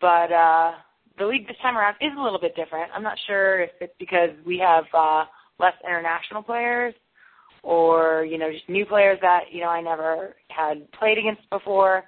but 0.00 0.32
uh, 0.32 0.72
the 1.18 1.26
league 1.26 1.46
this 1.46 1.56
time 1.62 1.76
around 1.76 1.96
is 2.00 2.12
a 2.16 2.22
little 2.22 2.40
bit 2.40 2.54
different. 2.56 2.90
I'm 2.94 3.02
not 3.02 3.18
sure 3.26 3.62
if 3.62 3.70
it's 3.80 3.94
because 3.98 4.30
we 4.46 4.58
have 4.58 4.84
uh, 4.94 5.24
less 5.58 5.74
international 5.84 6.42
players 6.42 6.94
or 7.62 8.24
you 8.24 8.38
know 8.38 8.50
just 8.50 8.68
new 8.68 8.84
players 8.84 9.18
that 9.22 9.44
you 9.50 9.60
know 9.60 9.68
I 9.68 9.80
never 9.80 10.36
had 10.48 10.90
played 10.92 11.18
against 11.18 11.48
before. 11.50 12.04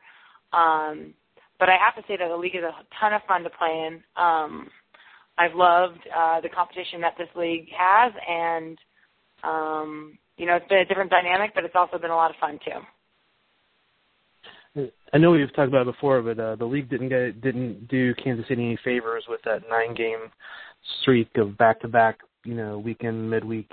Um, 0.53 1.15
but 1.59 1.69
I 1.69 1.77
have 1.79 1.95
to 1.97 2.03
say 2.09 2.17
that 2.17 2.29
the 2.29 2.37
league 2.37 2.57
is 2.57 2.63
a 2.63 2.75
ton 3.01 3.13
of 3.13 3.23
fun 3.27 3.43
to 3.43 3.51
play 3.51 3.87
in. 3.89 4.03
Um, 4.17 4.69
I've 5.39 5.55
loved 5.55 6.01
uh, 6.15 6.41
the 6.41 6.49
competition 6.49 7.01
that 7.01 7.15
this 7.19 7.29
league 7.37 7.69
has, 7.77 8.13
and 8.29 8.79
um, 9.43 10.19
you 10.37 10.47
know 10.47 10.57
it's 10.57 10.69
been 10.69 10.79
a 10.79 10.85
different 10.85 11.11
dynamic, 11.11 11.53
but 11.55 11.65
it's 11.65 11.77
also 11.77 11.99
been 11.99 12.11
a 12.11 12.17
lot 12.17 12.31
of 12.31 12.37
fun 12.41 12.59
too. 12.65 12.81
I 14.77 15.19
know 15.19 15.31
we've 15.31 15.55
talked 15.55 15.69
about 15.69 15.87
it 15.87 15.93
before, 15.93 16.21
but 16.23 16.39
uh, 16.39 16.57
the 16.57 16.65
league 16.65 16.91
didn't 16.91 17.09
get 17.09 17.41
didn't 17.41 17.89
do 17.89 18.15
Kansas 18.15 18.47
City 18.49 18.65
any 18.65 18.79
favors 18.85 19.25
with 19.29 19.41
that 19.45 19.63
nine 19.71 19.95
game 19.95 20.31
streak 21.01 21.29
of 21.37 21.57
back 21.57 21.81
to 21.81 21.89
back, 21.89 22.19
you 22.45 22.55
know, 22.55 22.79
weekend 22.79 23.31
midweek 23.31 23.71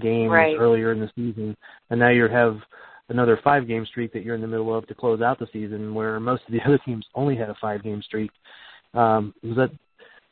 games 0.00 0.30
right. 0.30 0.56
earlier 0.58 0.92
in 0.92 1.00
the 1.00 1.10
season, 1.14 1.56
and 1.90 2.00
now 2.00 2.08
you 2.08 2.26
have 2.28 2.56
another 3.08 3.38
five 3.44 3.68
game 3.68 3.84
streak 3.84 4.12
that 4.14 4.24
you're 4.24 4.34
in 4.34 4.40
the 4.40 4.46
middle 4.46 4.74
of 4.74 4.86
to 4.86 4.94
close 4.94 5.20
out 5.20 5.38
the 5.38 5.46
season, 5.52 5.94
where 5.94 6.18
most 6.18 6.42
of 6.46 6.52
the 6.52 6.60
other 6.66 6.78
teams 6.84 7.04
only 7.14 7.36
had 7.36 7.50
a 7.50 7.56
five 7.60 7.82
game 7.82 8.02
streak. 8.02 8.30
Um, 8.94 9.34
was 9.42 9.56
that 9.56 9.70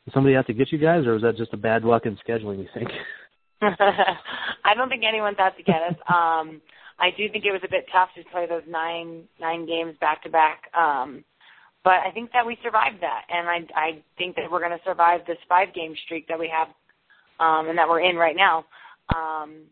did 0.05 0.13
somebody 0.13 0.35
out 0.35 0.47
to 0.47 0.53
get 0.53 0.71
you 0.71 0.79
guys, 0.79 1.05
or 1.05 1.13
was 1.13 1.21
that 1.21 1.37
just 1.37 1.53
a 1.53 1.57
bad 1.57 1.83
luck 1.83 2.05
in 2.05 2.17
scheduling? 2.27 2.59
You 2.59 2.67
think? 2.73 2.89
I 3.61 4.73
don't 4.75 4.89
think 4.89 5.03
anyone's 5.07 5.37
out 5.39 5.55
to 5.57 5.63
get 5.63 5.81
us. 5.83 5.95
Um, 6.13 6.61
I 7.01 7.09
do 7.17 7.27
think 7.29 7.45
it 7.45 7.51
was 7.51 7.61
a 7.65 7.71
bit 7.71 7.85
tough 7.91 8.09
to 8.15 8.23
play 8.31 8.45
those 8.47 8.61
nine 8.69 9.23
nine 9.39 9.65
games 9.65 9.95
back 9.99 10.23
to 10.23 10.29
back. 10.29 10.69
Um, 10.77 11.23
but 11.83 12.05
I 12.05 12.11
think 12.13 12.31
that 12.31 12.45
we 12.45 12.57
survived 12.61 13.01
that, 13.01 13.23
and 13.29 13.49
I 13.49 13.65
I 13.75 14.03
think 14.17 14.35
that 14.35 14.49
we're 14.49 14.59
going 14.59 14.77
to 14.77 14.85
survive 14.85 15.21
this 15.25 15.39
five 15.49 15.73
game 15.73 15.95
streak 16.05 16.27
that 16.27 16.39
we 16.39 16.47
have, 16.53 16.67
um, 17.39 17.69
and 17.69 17.77
that 17.77 17.89
we're 17.89 18.01
in 18.01 18.15
right 18.15 18.35
now. 18.35 18.65
Um, 19.15 19.63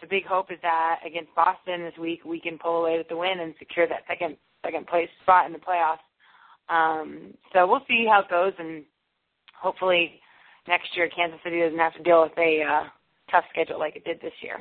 the 0.00 0.08
big 0.08 0.26
hope 0.26 0.50
is 0.50 0.58
that 0.62 1.00
against 1.06 1.34
Boston 1.36 1.82
this 1.82 1.96
week 1.98 2.24
we 2.24 2.40
can 2.40 2.58
pull 2.58 2.80
away 2.80 2.98
with 2.98 3.08
the 3.08 3.16
win 3.16 3.38
and 3.40 3.54
secure 3.60 3.86
that 3.86 4.02
second 4.08 4.36
second 4.64 4.88
place 4.88 5.08
spot 5.22 5.46
in 5.46 5.52
the 5.52 5.60
playoffs. 5.60 6.02
Um, 6.68 7.34
so 7.52 7.66
we'll 7.66 7.84
see 7.86 8.06
how 8.10 8.22
it 8.22 8.30
goes, 8.30 8.52
and 8.58 8.84
hopefully 9.56 10.20
next 10.66 10.96
year 10.96 11.08
Kansas 11.14 11.38
City 11.44 11.60
doesn't 11.60 11.78
have 11.78 11.94
to 11.94 12.02
deal 12.02 12.22
with 12.22 12.36
a 12.38 12.62
uh, 12.62 12.88
tough 13.30 13.44
schedule 13.50 13.78
like 13.78 13.94
it 13.94 14.04
did 14.04 14.20
this 14.20 14.32
year. 14.42 14.60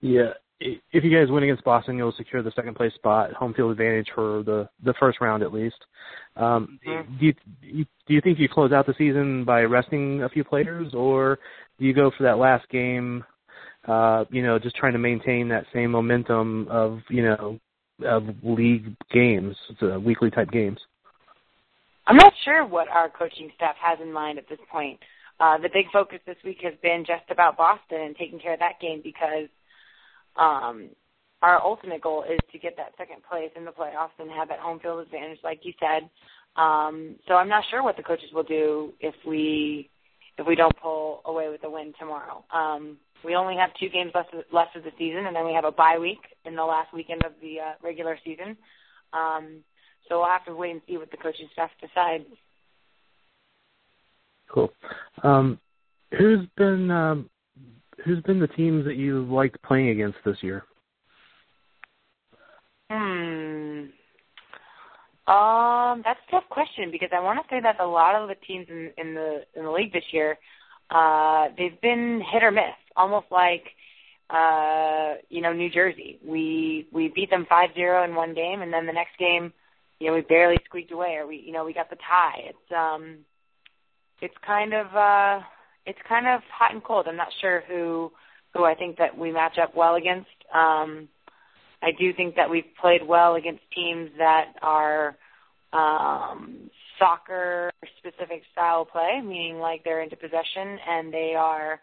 Yeah, 0.00 0.32
if 0.60 1.04
you 1.04 1.16
guys 1.16 1.30
win 1.30 1.44
against 1.44 1.64
Boston, 1.64 1.96
you'll 1.96 2.12
secure 2.12 2.42
the 2.42 2.52
second 2.52 2.74
place 2.74 2.92
spot, 2.94 3.32
home 3.32 3.54
field 3.54 3.70
advantage 3.70 4.08
for 4.14 4.42
the 4.42 4.68
the 4.84 4.94
first 4.98 5.20
round 5.20 5.42
at 5.42 5.52
least. 5.52 5.76
Um, 6.36 6.78
mm-hmm. 6.86 7.18
Do 7.18 7.26
you 7.26 7.84
do 8.06 8.14
you 8.14 8.20
think 8.20 8.38
you 8.38 8.48
close 8.48 8.72
out 8.72 8.86
the 8.86 8.94
season 8.98 9.44
by 9.44 9.62
resting 9.62 10.22
a 10.22 10.28
few 10.28 10.44
players, 10.44 10.94
or 10.94 11.38
do 11.78 11.84
you 11.84 11.94
go 11.94 12.10
for 12.16 12.24
that 12.24 12.38
last 12.38 12.68
game? 12.70 13.24
Uh, 13.86 14.24
you 14.30 14.42
know, 14.42 14.58
just 14.58 14.76
trying 14.76 14.92
to 14.92 14.98
maintain 14.98 15.48
that 15.48 15.64
same 15.72 15.90
momentum 15.90 16.66
of 16.68 17.00
you 17.08 17.22
know 17.22 17.58
of 18.04 18.24
league 18.42 18.94
games, 19.12 19.56
the 19.80 19.98
weekly 19.98 20.30
type 20.30 20.50
games. 20.50 20.78
I'm 22.06 22.16
not 22.16 22.32
sure 22.44 22.66
what 22.66 22.88
our 22.88 23.10
coaching 23.10 23.50
staff 23.54 23.76
has 23.80 23.98
in 24.00 24.12
mind 24.12 24.38
at 24.38 24.48
this 24.48 24.58
point. 24.72 24.98
Uh, 25.40 25.58
the 25.58 25.68
big 25.72 25.86
focus 25.92 26.18
this 26.26 26.36
week 26.44 26.58
has 26.62 26.74
been 26.82 27.04
just 27.06 27.30
about 27.30 27.56
Boston 27.56 28.00
and 28.00 28.16
taking 28.16 28.40
care 28.40 28.54
of 28.54 28.58
that 28.58 28.80
game 28.80 29.00
because 29.04 29.48
um, 30.38 30.90
our 31.42 31.62
ultimate 31.62 32.00
goal 32.02 32.24
is 32.24 32.40
to 32.52 32.58
get 32.58 32.76
that 32.76 32.92
second 32.96 33.22
place 33.28 33.50
in 33.56 33.64
the 33.64 33.70
playoffs 33.70 34.16
and 34.18 34.30
have 34.30 34.48
that 34.48 34.58
home 34.58 34.80
field 34.80 35.00
advantage, 35.00 35.38
like 35.44 35.60
you 35.62 35.72
said. 35.78 36.08
Um, 36.56 37.16
so 37.28 37.34
I'm 37.34 37.48
not 37.48 37.64
sure 37.70 37.82
what 37.82 37.96
the 37.96 38.02
coaches 38.02 38.30
will 38.32 38.42
do 38.42 38.92
if 39.00 39.14
we 39.26 39.90
if 40.38 40.46
we 40.46 40.54
don't 40.54 40.76
pull 40.80 41.20
away 41.24 41.48
with 41.48 41.64
a 41.64 41.70
win 41.70 41.92
tomorrow. 41.98 42.44
Um, 42.52 42.96
we 43.24 43.34
only 43.34 43.56
have 43.56 43.70
two 43.78 43.88
games 43.88 44.12
left 44.14 44.32
of, 44.32 44.44
left 44.52 44.76
of 44.76 44.84
the 44.84 44.92
season, 44.96 45.26
and 45.26 45.34
then 45.34 45.44
we 45.44 45.52
have 45.52 45.64
a 45.64 45.72
bye 45.72 45.98
week 45.98 46.20
in 46.44 46.54
the 46.54 46.64
last 46.64 46.94
weekend 46.94 47.24
of 47.24 47.32
the 47.42 47.60
uh, 47.60 47.72
regular 47.82 48.16
season. 48.24 48.56
Um, 49.12 49.64
so 50.08 50.20
we'll 50.20 50.28
have 50.28 50.44
to 50.46 50.54
wait 50.54 50.70
and 50.72 50.80
see 50.86 50.96
what 50.96 51.10
the 51.10 51.16
coaching 51.16 51.48
staff 51.52 51.70
decides. 51.80 52.24
Cool. 54.48 54.72
Um, 55.22 55.58
who's 56.16 56.46
been 56.56 56.90
um, 56.90 57.28
who's 58.04 58.20
been 58.22 58.40
the 58.40 58.48
teams 58.48 58.84
that 58.84 58.96
you 58.96 59.24
liked 59.24 59.62
playing 59.62 59.88
against 59.88 60.18
this 60.24 60.36
year? 60.42 60.64
Hmm. 62.90 63.86
Um, 65.28 66.02
that's 66.04 66.20
a 66.28 66.30
tough 66.30 66.48
question 66.48 66.90
because 66.90 67.10
I 67.12 67.20
want 67.20 67.38
to 67.38 67.54
say 67.54 67.60
that 67.60 67.80
a 67.80 67.86
lot 67.86 68.14
of 68.14 68.28
the 68.28 68.34
teams 68.46 68.66
in, 68.70 68.90
in 68.96 69.14
the 69.14 69.42
in 69.54 69.64
the 69.64 69.70
league 69.70 69.92
this 69.92 70.10
year, 70.10 70.38
uh, 70.90 71.48
they've 71.58 71.78
been 71.82 72.22
hit 72.32 72.42
or 72.42 72.50
miss, 72.50 72.72
almost 72.96 73.26
like 73.30 73.64
uh, 74.30 75.14
you 75.28 75.42
know 75.42 75.52
New 75.52 75.68
Jersey. 75.68 76.18
We 76.24 76.86
we 76.92 77.12
beat 77.14 77.28
them 77.28 77.46
five 77.46 77.70
zero 77.74 78.04
in 78.04 78.14
one 78.14 78.32
game, 78.32 78.62
and 78.62 78.72
then 78.72 78.86
the 78.86 78.92
next 78.92 79.18
game, 79.18 79.52
you 80.00 80.06
know, 80.06 80.14
we 80.14 80.22
barely 80.22 80.56
squeaked 80.64 80.92
away, 80.92 81.16
or 81.16 81.26
we 81.26 81.42
you 81.44 81.52
know 81.52 81.64
we 81.66 81.74
got 81.74 81.90
the 81.90 81.96
tie. 81.96 82.44
It's 82.44 82.72
um, 82.74 83.18
it's 84.22 84.34
kind 84.46 84.72
of 84.72 84.86
uh, 84.96 85.40
it's 85.88 85.98
kind 86.06 86.26
of 86.28 86.42
hot 86.52 86.74
and 86.74 86.84
cold. 86.84 87.06
I'm 87.08 87.16
not 87.16 87.32
sure 87.40 87.62
who 87.66 88.12
who 88.54 88.64
I 88.64 88.74
think 88.74 88.98
that 88.98 89.16
we 89.16 89.32
match 89.32 89.58
up 89.58 89.74
well 89.74 89.96
against. 89.96 90.28
Um, 90.54 91.08
I 91.82 91.90
do 91.98 92.12
think 92.12 92.36
that 92.36 92.50
we've 92.50 92.64
played 92.80 93.06
well 93.06 93.36
against 93.36 93.62
teams 93.74 94.10
that 94.18 94.52
are 94.62 95.16
um, 95.72 96.70
soccer 96.98 97.70
specific 97.98 98.42
style 98.52 98.84
play, 98.84 99.20
meaning 99.22 99.58
like 99.58 99.82
they're 99.84 100.02
into 100.02 100.16
possession 100.16 100.78
and 100.88 101.12
they 101.12 101.34
are 101.34 101.80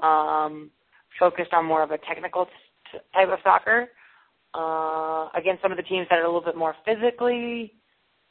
um, 0.00 0.70
focused 1.18 1.52
on 1.52 1.64
more 1.64 1.82
of 1.82 1.90
a 1.90 1.98
technical 1.98 2.46
t- 2.92 2.98
type 3.14 3.28
of 3.28 3.38
soccer. 3.42 3.88
Uh, 4.54 5.28
against 5.36 5.60
some 5.62 5.70
of 5.70 5.76
the 5.76 5.84
teams 5.84 6.06
that 6.08 6.18
are 6.18 6.22
a 6.22 6.26
little 6.26 6.40
bit 6.40 6.56
more 6.56 6.74
physically 6.84 7.74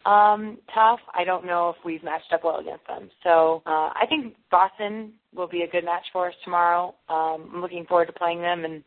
um, 0.06 0.58
tough, 0.74 1.00
I 1.13 1.24
don't 1.24 1.46
know 1.46 1.70
if 1.70 1.75
we've 1.84 2.04
matched 2.04 2.32
up 2.34 2.44
well 2.44 2.60
against 2.60 2.88
them. 2.88 3.10
So 3.24 3.62
uh, 3.66 3.92
I 3.94 4.06
think 4.08 4.36
Boston 4.50 5.13
will 5.36 5.48
be 5.48 5.63
a 5.63 5.68
good 5.68 5.84
match 5.84 6.06
for 6.13 6.27
us 6.27 6.36
tomorrow. 6.44 6.96
Um, 7.10 7.51
I'm 7.54 7.62
looking 7.62 7.86
forward 7.86 8.06
to 8.06 8.13
playing 8.13 8.42
them 8.42 8.63
and 8.63 8.84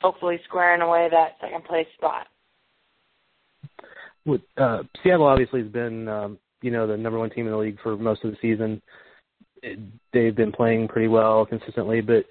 hopefully 0.00 0.40
squaring 0.46 0.82
away 0.82 1.08
that 1.10 1.36
second 1.40 1.64
place 1.64 1.86
spot. 1.96 2.26
With, 4.26 4.40
uh, 4.56 4.82
Seattle 5.02 5.26
obviously 5.26 5.62
has 5.62 5.70
been, 5.70 6.08
um, 6.08 6.38
you 6.60 6.70
know, 6.70 6.86
the 6.86 6.96
number 6.96 7.18
one 7.18 7.30
team 7.30 7.46
in 7.46 7.52
the 7.52 7.58
league 7.58 7.78
for 7.82 7.96
most 7.96 8.24
of 8.24 8.30
the 8.30 8.36
season. 8.42 8.82
It, 9.62 9.78
they've 10.12 10.36
been 10.36 10.52
playing 10.52 10.88
pretty 10.88 11.08
well 11.08 11.46
consistently, 11.46 12.00
but 12.00 12.24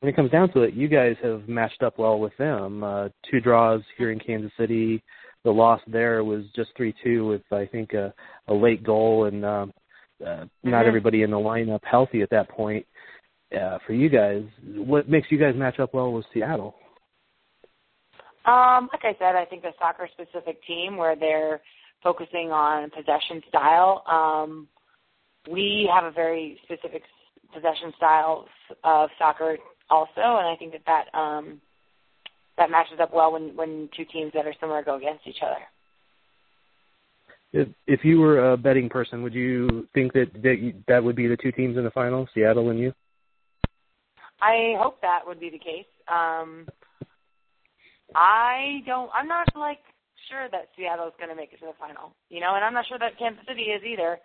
when 0.00 0.12
it 0.12 0.16
comes 0.16 0.30
down 0.30 0.52
to 0.52 0.62
it, 0.62 0.74
you 0.74 0.88
guys 0.88 1.16
have 1.22 1.48
matched 1.48 1.82
up 1.82 1.98
well 1.98 2.18
with 2.18 2.36
them. 2.36 2.82
Uh, 2.82 3.08
two 3.30 3.40
draws 3.40 3.80
here 3.96 4.10
in 4.10 4.18
Kansas 4.18 4.52
City. 4.58 5.02
The 5.46 5.52
loss 5.52 5.80
there 5.86 6.24
was 6.24 6.42
just 6.56 6.70
three-two 6.76 7.24
with 7.24 7.42
I 7.52 7.66
think 7.66 7.92
a, 7.92 8.12
a 8.48 8.52
late 8.52 8.82
goal 8.82 9.26
and 9.26 9.44
um, 9.44 9.72
uh, 10.20 10.26
mm-hmm. 10.26 10.70
not 10.70 10.86
everybody 10.86 11.22
in 11.22 11.30
the 11.30 11.36
lineup 11.36 11.84
healthy 11.84 12.20
at 12.22 12.30
that 12.30 12.48
point. 12.48 12.84
Uh, 13.56 13.78
for 13.86 13.92
you 13.92 14.08
guys, 14.08 14.42
what 14.74 15.08
makes 15.08 15.28
you 15.30 15.38
guys 15.38 15.54
match 15.54 15.78
up 15.78 15.94
well 15.94 16.12
with 16.12 16.26
Seattle? 16.34 16.74
Um, 18.44 18.88
like 18.92 19.04
I 19.04 19.14
said, 19.20 19.36
I 19.36 19.44
think 19.44 19.62
a 19.62 19.70
soccer 19.78 20.08
specific 20.12 20.58
team 20.66 20.96
where 20.96 21.14
they're 21.14 21.60
focusing 22.02 22.50
on 22.50 22.90
possession 22.90 23.40
style. 23.48 24.02
Um, 24.10 24.66
we 25.48 25.88
have 25.94 26.02
a 26.02 26.10
very 26.10 26.58
specific 26.64 27.02
possession 27.54 27.92
style 27.96 28.46
of 28.82 29.10
soccer 29.16 29.58
also, 29.90 30.10
and 30.16 30.48
I 30.48 30.56
think 30.58 30.72
that 30.72 30.82
that 30.86 31.16
um, 31.16 31.60
that 32.58 32.70
matches 32.70 32.98
up 33.00 33.12
well 33.12 33.32
when 33.32 33.56
when 33.56 33.88
two 33.96 34.04
teams 34.04 34.32
that 34.34 34.46
are 34.46 34.54
similar 34.60 34.82
go 34.82 34.96
against 34.96 35.26
each 35.26 35.42
other. 35.42 35.60
If, 37.52 37.68
if 37.86 38.04
you 38.04 38.18
were 38.18 38.52
a 38.52 38.56
betting 38.56 38.88
person, 38.88 39.22
would 39.22 39.32
you 39.32 39.88
think 39.94 40.12
that 40.12 40.30
that, 40.42 40.58
you, 40.60 40.74
that 40.88 41.02
would 41.02 41.16
be 41.16 41.26
the 41.26 41.36
two 41.36 41.52
teams 41.52 41.76
in 41.76 41.84
the 41.84 41.90
final, 41.90 42.28
Seattle 42.34 42.70
and 42.70 42.78
you? 42.78 42.92
I 44.40 44.74
hope 44.78 45.00
that 45.00 45.20
would 45.26 45.40
be 45.40 45.50
the 45.50 45.58
case. 45.58 45.86
Um, 46.08 46.66
I 48.14 48.82
don't. 48.86 49.10
I'm 49.14 49.28
not 49.28 49.48
like 49.54 49.78
sure 50.28 50.48
that 50.50 50.68
Seattle 50.76 51.06
is 51.06 51.14
going 51.18 51.30
to 51.30 51.36
make 51.36 51.52
it 51.52 51.60
to 51.60 51.66
the 51.66 51.78
final, 51.78 52.12
you 52.28 52.40
know, 52.40 52.54
and 52.54 52.64
I'm 52.64 52.74
not 52.74 52.86
sure 52.88 52.98
that 52.98 53.18
Kansas 53.18 53.44
City 53.48 53.62
is 53.62 53.82
either. 53.84 54.18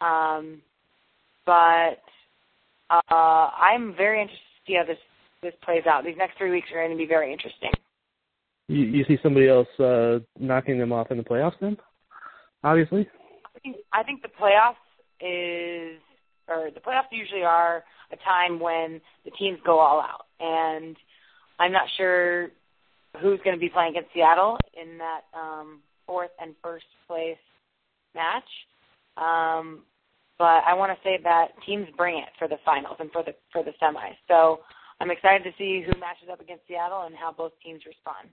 Um, 0.00 0.62
but 1.46 2.02
uh, 2.90 3.50
I'm 3.54 3.94
very 3.94 4.20
interested 4.20 4.42
to 4.42 4.66
see 4.66 4.76
how 4.76 4.84
this 4.84 4.98
this 5.42 5.54
plays 5.62 5.84
out. 5.86 6.04
These 6.04 6.16
next 6.16 6.38
three 6.38 6.50
weeks 6.50 6.68
are 6.72 6.80
going 6.80 6.90
to 6.90 6.96
be 6.96 7.06
very 7.06 7.32
interesting. 7.32 7.72
You, 8.68 8.84
you 8.84 9.04
see 9.06 9.18
somebody 9.22 9.48
else 9.48 9.68
uh, 9.78 10.20
knocking 10.38 10.78
them 10.78 10.92
off 10.92 11.10
in 11.10 11.16
the 11.16 11.24
playoffs, 11.24 11.58
then? 11.60 11.76
Obviously. 12.64 13.08
I 13.54 13.58
think 13.58 13.76
I 13.92 14.02
think 14.02 14.22
the 14.22 14.28
playoffs 14.28 14.76
is 15.20 16.00
or 16.48 16.70
the 16.72 16.80
playoffs 16.80 17.10
usually 17.10 17.42
are 17.42 17.84
a 18.12 18.16
time 18.16 18.60
when 18.60 19.00
the 19.24 19.30
teams 19.32 19.58
go 19.64 19.78
all 19.78 20.00
out, 20.00 20.26
and 20.40 20.96
I'm 21.58 21.72
not 21.72 21.88
sure 21.96 22.48
who's 23.20 23.40
going 23.44 23.56
to 23.56 23.60
be 23.60 23.68
playing 23.68 23.90
against 23.90 24.12
Seattle 24.14 24.58
in 24.80 24.98
that 24.98 25.22
um, 25.38 25.80
fourth 26.06 26.30
and 26.40 26.54
first 26.62 26.86
place 27.06 27.36
match. 28.14 28.48
Um, 29.16 29.82
but 30.38 30.64
I 30.66 30.74
want 30.74 30.92
to 30.92 30.98
say 31.04 31.18
that 31.22 31.48
teams 31.66 31.88
bring 31.96 32.18
it 32.18 32.28
for 32.38 32.48
the 32.48 32.56
finals 32.64 32.96
and 33.00 33.10
for 33.12 33.22
the 33.22 33.34
for 33.52 33.62
the 33.62 33.72
semis. 33.82 34.16
So 34.28 34.60
I'm 35.02 35.10
excited 35.10 35.42
to 35.42 35.50
see 35.58 35.84
who 35.84 35.98
matches 35.98 36.28
up 36.30 36.40
against 36.40 36.62
Seattle 36.68 37.02
and 37.06 37.16
how 37.16 37.32
both 37.32 37.50
teams 37.64 37.82
respond. 37.84 38.28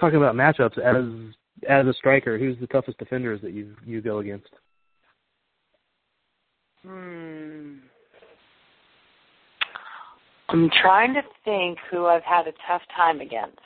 Talking 0.00 0.16
about 0.16 0.34
matchups, 0.34 0.78
as 0.78 1.34
as 1.68 1.86
a 1.86 1.92
striker, 1.92 2.38
who's 2.38 2.58
the 2.60 2.66
toughest 2.68 2.96
defenders 2.96 3.42
that 3.42 3.52
you 3.52 3.76
you 3.84 4.00
go 4.00 4.20
against? 4.20 4.48
Hmm. 6.82 7.74
I'm 10.48 10.70
trying 10.80 11.12
to 11.12 11.20
think 11.44 11.78
who 11.90 12.06
I've 12.06 12.22
had 12.22 12.46
a 12.46 12.52
tough 12.66 12.82
time 12.96 13.20
against. 13.20 13.58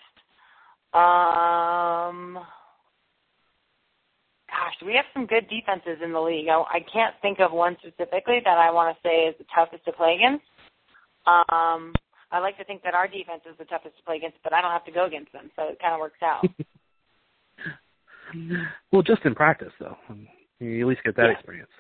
Um, 0.94 2.44
gosh, 4.54 4.86
we 4.86 4.94
have 4.94 5.04
some 5.12 5.26
good 5.26 5.50
defenses 5.50 5.98
in 6.02 6.12
the 6.12 6.20
league. 6.20 6.46
I, 6.48 6.78
I 6.78 6.80
can't 6.92 7.14
think 7.20 7.40
of 7.40 7.50
one 7.50 7.76
specifically 7.80 8.38
that 8.44 8.58
I 8.58 8.70
want 8.70 8.94
to 8.94 9.02
say 9.02 9.26
is 9.26 9.34
the 9.38 9.44
toughest 9.54 9.84
to 9.84 9.92
play 9.92 10.14
against. 10.14 10.46
Um, 11.26 11.92
I 12.30 12.38
like 12.38 12.56
to 12.58 12.64
think 12.64 12.82
that 12.82 12.94
our 12.94 13.08
defense 13.08 13.42
is 13.50 13.56
the 13.58 13.64
toughest 13.64 13.96
to 13.98 14.02
play 14.04 14.16
against, 14.16 14.38
but 14.44 14.52
I 14.52 14.60
don't 14.62 14.70
have 14.70 14.84
to 14.86 14.92
go 14.92 15.06
against 15.06 15.32
them, 15.32 15.50
so 15.56 15.68
it 15.68 15.78
kind 15.80 15.94
of 15.94 16.00
works 16.00 16.22
out. 16.22 16.46
well, 18.92 19.02
just 19.02 19.24
in 19.24 19.34
practice, 19.34 19.72
though, 19.78 19.96
you 20.60 20.82
at 20.82 20.88
least 20.88 21.02
get 21.04 21.16
that 21.16 21.26
yeah. 21.26 21.32
experience. 21.32 21.70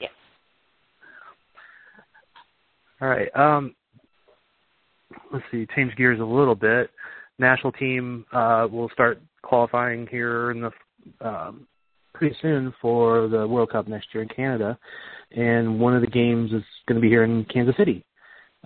Yeah. 0.00 0.08
All 3.00 3.08
right. 3.08 3.28
Um, 3.36 3.74
let's 5.32 5.44
see, 5.50 5.66
change 5.74 5.94
gears 5.96 6.20
a 6.20 6.24
little 6.24 6.54
bit. 6.54 6.90
National 7.38 7.72
team 7.72 8.24
uh, 8.32 8.68
will 8.70 8.90
start 8.90 9.20
qualifying 9.42 10.06
here 10.06 10.50
in 10.50 10.60
the 10.60 10.70
um, 11.20 11.66
pretty 12.14 12.36
soon 12.42 12.72
for 12.80 13.28
the 13.28 13.46
World 13.46 13.70
Cup 13.70 13.88
next 13.88 14.08
year 14.12 14.22
in 14.22 14.28
Canada, 14.28 14.78
and 15.30 15.80
one 15.80 15.94
of 15.94 16.02
the 16.02 16.08
games 16.08 16.52
is 16.52 16.62
going 16.86 16.96
to 16.96 17.00
be 17.00 17.08
here 17.08 17.24
in 17.24 17.44
Kansas 17.46 17.76
City. 17.76 18.04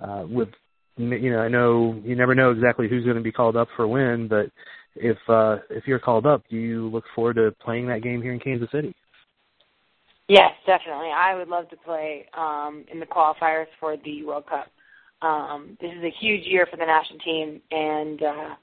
Uh, 0.01 0.25
with 0.29 0.49
you 0.97 1.31
know, 1.31 1.41
I 1.41 1.49
know 1.49 2.01
you 2.05 2.17
never 2.17 2.35
know 2.35 2.51
exactly 2.51 2.89
who's 2.89 3.05
going 3.05 3.17
to 3.17 3.23
be 3.23 3.33
called 3.33 3.57
up 3.57 3.69
for 3.77 3.87
when, 3.87 4.29
but 4.29 4.47
if 4.95 5.19
uh, 5.29 5.59
if 5.71 5.87
you're 5.87 5.99
called 5.99 6.27
up, 6.27 6.43
do 6.49 6.57
you 6.57 6.89
look 6.89 7.05
forward 7.15 7.35
to 7.35 7.55
playing 7.63 7.87
that 7.89 8.03
game 8.03 8.23
here 8.23 8.33
in 8.33 8.41
Kansas 8.41 8.71
City? 8.73 8.95
Yes, 10.29 10.53
definitely. 10.67 11.11
I 11.15 11.35
would 11.37 11.49
love 11.49 11.69
to 11.71 11.77
play 11.77 12.27
um, 12.37 12.85
in 12.93 12.99
the 12.99 13.07
qualifiers 13.07 13.67
for 13.79 13.97
the 14.05 14.25
World 14.25 14.45
Cup. 14.49 14.67
Um, 15.23 15.79
this 15.81 15.91
is 15.93 16.03
a 16.03 16.13
huge 16.21 16.45
year 16.45 16.67
for 16.71 16.77
the 16.77 16.85
national 16.85 17.21
team, 17.21 17.61
and 17.71 18.23
uh, 18.23 18.55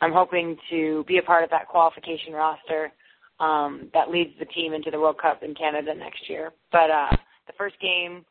I'm 0.00 0.12
hoping 0.12 0.56
to 0.70 1.04
be 1.08 1.18
a 1.18 1.22
part 1.22 1.42
of 1.42 1.50
that 1.50 1.68
qualification 1.68 2.32
roster 2.34 2.92
um, 3.40 3.90
that 3.92 4.10
leads 4.10 4.30
the 4.38 4.46
team 4.46 4.72
into 4.72 4.90
the 4.90 4.98
World 4.98 5.18
Cup 5.20 5.42
in 5.42 5.54
Canada 5.54 5.94
next 5.94 6.28
year. 6.28 6.52
But 6.72 6.90
uh, 6.90 7.16
the 7.46 7.52
first 7.58 7.76
game 7.80 8.24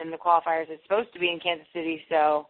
in 0.00 0.10
the 0.10 0.16
qualifiers 0.16 0.70
is 0.70 0.78
supposed 0.82 1.12
to 1.12 1.18
be 1.18 1.30
in 1.30 1.40
Kansas 1.40 1.66
City, 1.72 2.02
so 2.08 2.48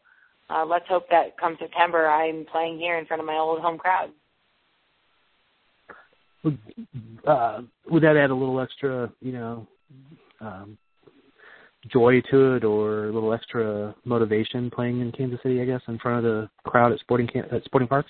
uh, 0.50 0.64
let's 0.64 0.86
hope 0.88 1.08
that 1.10 1.38
come 1.38 1.56
September 1.58 2.08
I'm 2.08 2.44
playing 2.50 2.78
here 2.78 2.98
in 2.98 3.06
front 3.06 3.20
of 3.20 3.26
my 3.26 3.36
old 3.36 3.60
home 3.60 3.78
crowd. 3.78 4.10
Would, 6.44 6.58
uh, 7.26 7.60
would 7.88 8.02
that 8.02 8.16
add 8.16 8.30
a 8.30 8.34
little 8.34 8.60
extra, 8.60 9.12
you 9.20 9.32
know, 9.32 9.66
um, 10.40 10.76
joy 11.88 12.20
to 12.30 12.54
it 12.54 12.64
or 12.64 13.08
a 13.08 13.12
little 13.12 13.32
extra 13.32 13.94
motivation 14.04 14.70
playing 14.70 15.00
in 15.00 15.12
Kansas 15.12 15.38
City, 15.42 15.60
I 15.60 15.64
guess, 15.64 15.80
in 15.88 15.98
front 15.98 16.18
of 16.18 16.24
the 16.24 16.50
crowd 16.64 16.92
at 16.92 17.00
Sporting 17.00 17.28
at 17.50 17.64
Sporting 17.64 17.88
Park? 17.88 18.06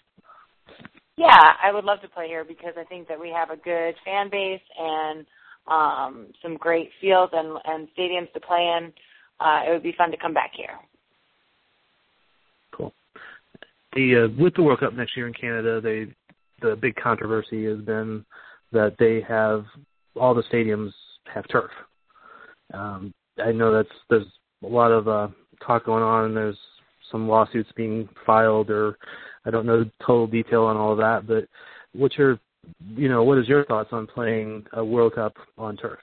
Yeah, 1.17 1.53
I 1.63 1.73
would 1.73 1.85
love 1.85 2.01
to 2.03 2.09
play 2.09 2.27
here 2.27 2.45
because 2.45 2.75
I 2.79 2.85
think 2.85 3.09
that 3.09 3.21
we 3.21 3.31
have 3.31 3.51
a 3.51 3.57
good 3.57 3.95
fan 4.05 4.31
base 4.31 4.63
and 4.79 5.27
um, 5.67 6.27
some 6.43 6.57
great 6.57 6.91
fields 7.01 7.33
and, 7.35 7.59
and 7.65 7.89
stadiums 7.97 8.33
to 8.33 8.41
play 8.41 8.73
in. 8.79 8.93
Uh, 9.39 9.61
it 9.69 9.73
would 9.73 9.83
be 9.83 9.95
fun 9.97 10.11
to 10.11 10.17
come 10.17 10.33
back 10.33 10.53
here. 10.57 10.79
Cool. 12.73 12.95
The 13.95 14.25
uh, 14.25 14.43
with 14.43 14.55
the 14.55 14.63
World 14.63 14.81
Cup 14.81 14.95
next 14.95 15.17
year 15.17 15.27
in 15.27 15.35
Canada, 15.35 15.81
they 15.81 16.07
the 16.61 16.77
big 16.77 16.95
controversy 16.97 17.65
has 17.67 17.79
been 17.81 18.25
that 18.73 18.95
they 18.99 19.21
have 19.29 19.65
all 20.17 20.35
the 20.35 20.45
stadiums 20.45 20.93
have 21.33 21.47
turf. 21.49 21.71
Um, 22.73 23.13
I 23.45 23.53
know 23.53 23.73
that's 23.73 23.89
there's 24.09 24.27
a 24.63 24.69
lot 24.69 24.93
of 24.93 25.09
uh, 25.09 25.29
talk 25.65 25.87
going 25.87 26.03
on. 26.03 26.27
and 26.27 26.37
There's 26.37 26.59
some 27.11 27.29
lawsuits 27.29 27.71
being 27.77 28.09
filed, 28.25 28.71
or 28.71 28.97
I 29.45 29.51
don't 29.51 29.67
know 29.67 29.85
the 29.85 29.91
total 30.01 30.27
detail 30.27 30.65
on 30.65 30.77
all 30.77 30.93
of 30.93 30.99
that. 30.99 31.27
But 31.27 31.49
what's 31.93 32.17
your, 32.17 32.39
you 32.95 33.09
know, 33.09 33.25
what 33.25 33.39
is 33.39 33.49
your 33.49 33.65
thoughts 33.65 33.91
on 33.93 34.07
playing 34.07 34.65
a 34.73 34.85
World 34.85 35.15
Cup 35.15 35.35
on 35.59 35.77
turf? 35.77 35.99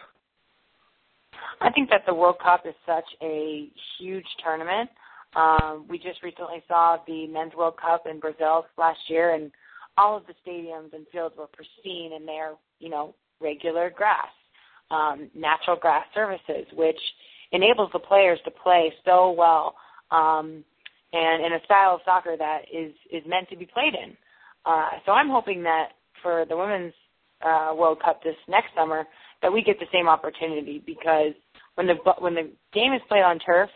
I 1.61 1.71
think 1.71 1.89
that 1.89 2.03
the 2.05 2.13
World 2.13 2.37
Cup 2.41 2.65
is 2.65 2.75
such 2.85 3.05
a 3.21 3.67
huge 3.99 4.25
tournament. 4.43 4.89
Um, 5.35 5.85
we 5.89 5.97
just 5.97 6.23
recently 6.23 6.63
saw 6.67 6.97
the 7.05 7.27
Men's 7.27 7.53
World 7.53 7.75
Cup 7.77 8.05
in 8.09 8.19
Brazil 8.19 8.65
last 8.77 8.99
year, 9.07 9.35
and 9.35 9.51
all 9.97 10.17
of 10.17 10.23
the 10.25 10.33
stadiums 10.45 10.93
and 10.93 11.05
fields 11.11 11.35
were 11.37 11.47
pristine, 11.47 12.13
and 12.13 12.27
they're, 12.27 12.53
you 12.79 12.89
know, 12.89 13.13
regular 13.41 13.89
grass 13.89 14.29
um, 14.91 15.29
natural 15.35 15.77
grass 15.77 16.05
surfaces, 16.13 16.65
which 16.73 16.99
enables 17.51 17.89
the 17.93 17.99
players 17.99 18.39
to 18.45 18.51
play 18.51 18.93
so 19.05 19.31
well. 19.31 19.75
Um, 20.11 20.63
and 21.13 21.45
in 21.45 21.53
a 21.53 21.63
style 21.65 21.95
of 21.95 22.01
soccer 22.05 22.35
that 22.37 22.61
is 22.71 22.93
is 23.11 23.23
meant 23.27 23.49
to 23.49 23.57
be 23.57 23.65
played 23.65 23.93
in. 23.93 24.15
Uh, 24.65 24.89
so 25.05 25.11
I'm 25.11 25.29
hoping 25.29 25.63
that 25.63 25.89
for 26.21 26.45
the 26.47 26.57
women's 26.57 26.93
uh, 27.41 27.73
World 27.75 28.01
Cup 28.03 28.21
this 28.23 28.35
next 28.47 28.69
summer, 28.75 29.05
that 29.41 29.51
we 29.51 29.63
get 29.63 29.79
the 29.79 29.85
same 29.91 30.07
opportunity 30.07 30.83
because 30.85 31.33
when 31.75 31.87
the 31.87 31.95
when 32.19 32.35
the 32.35 32.51
game 32.73 32.93
is 32.93 33.01
played 33.07 33.23
on 33.23 33.39
turf, 33.39 33.69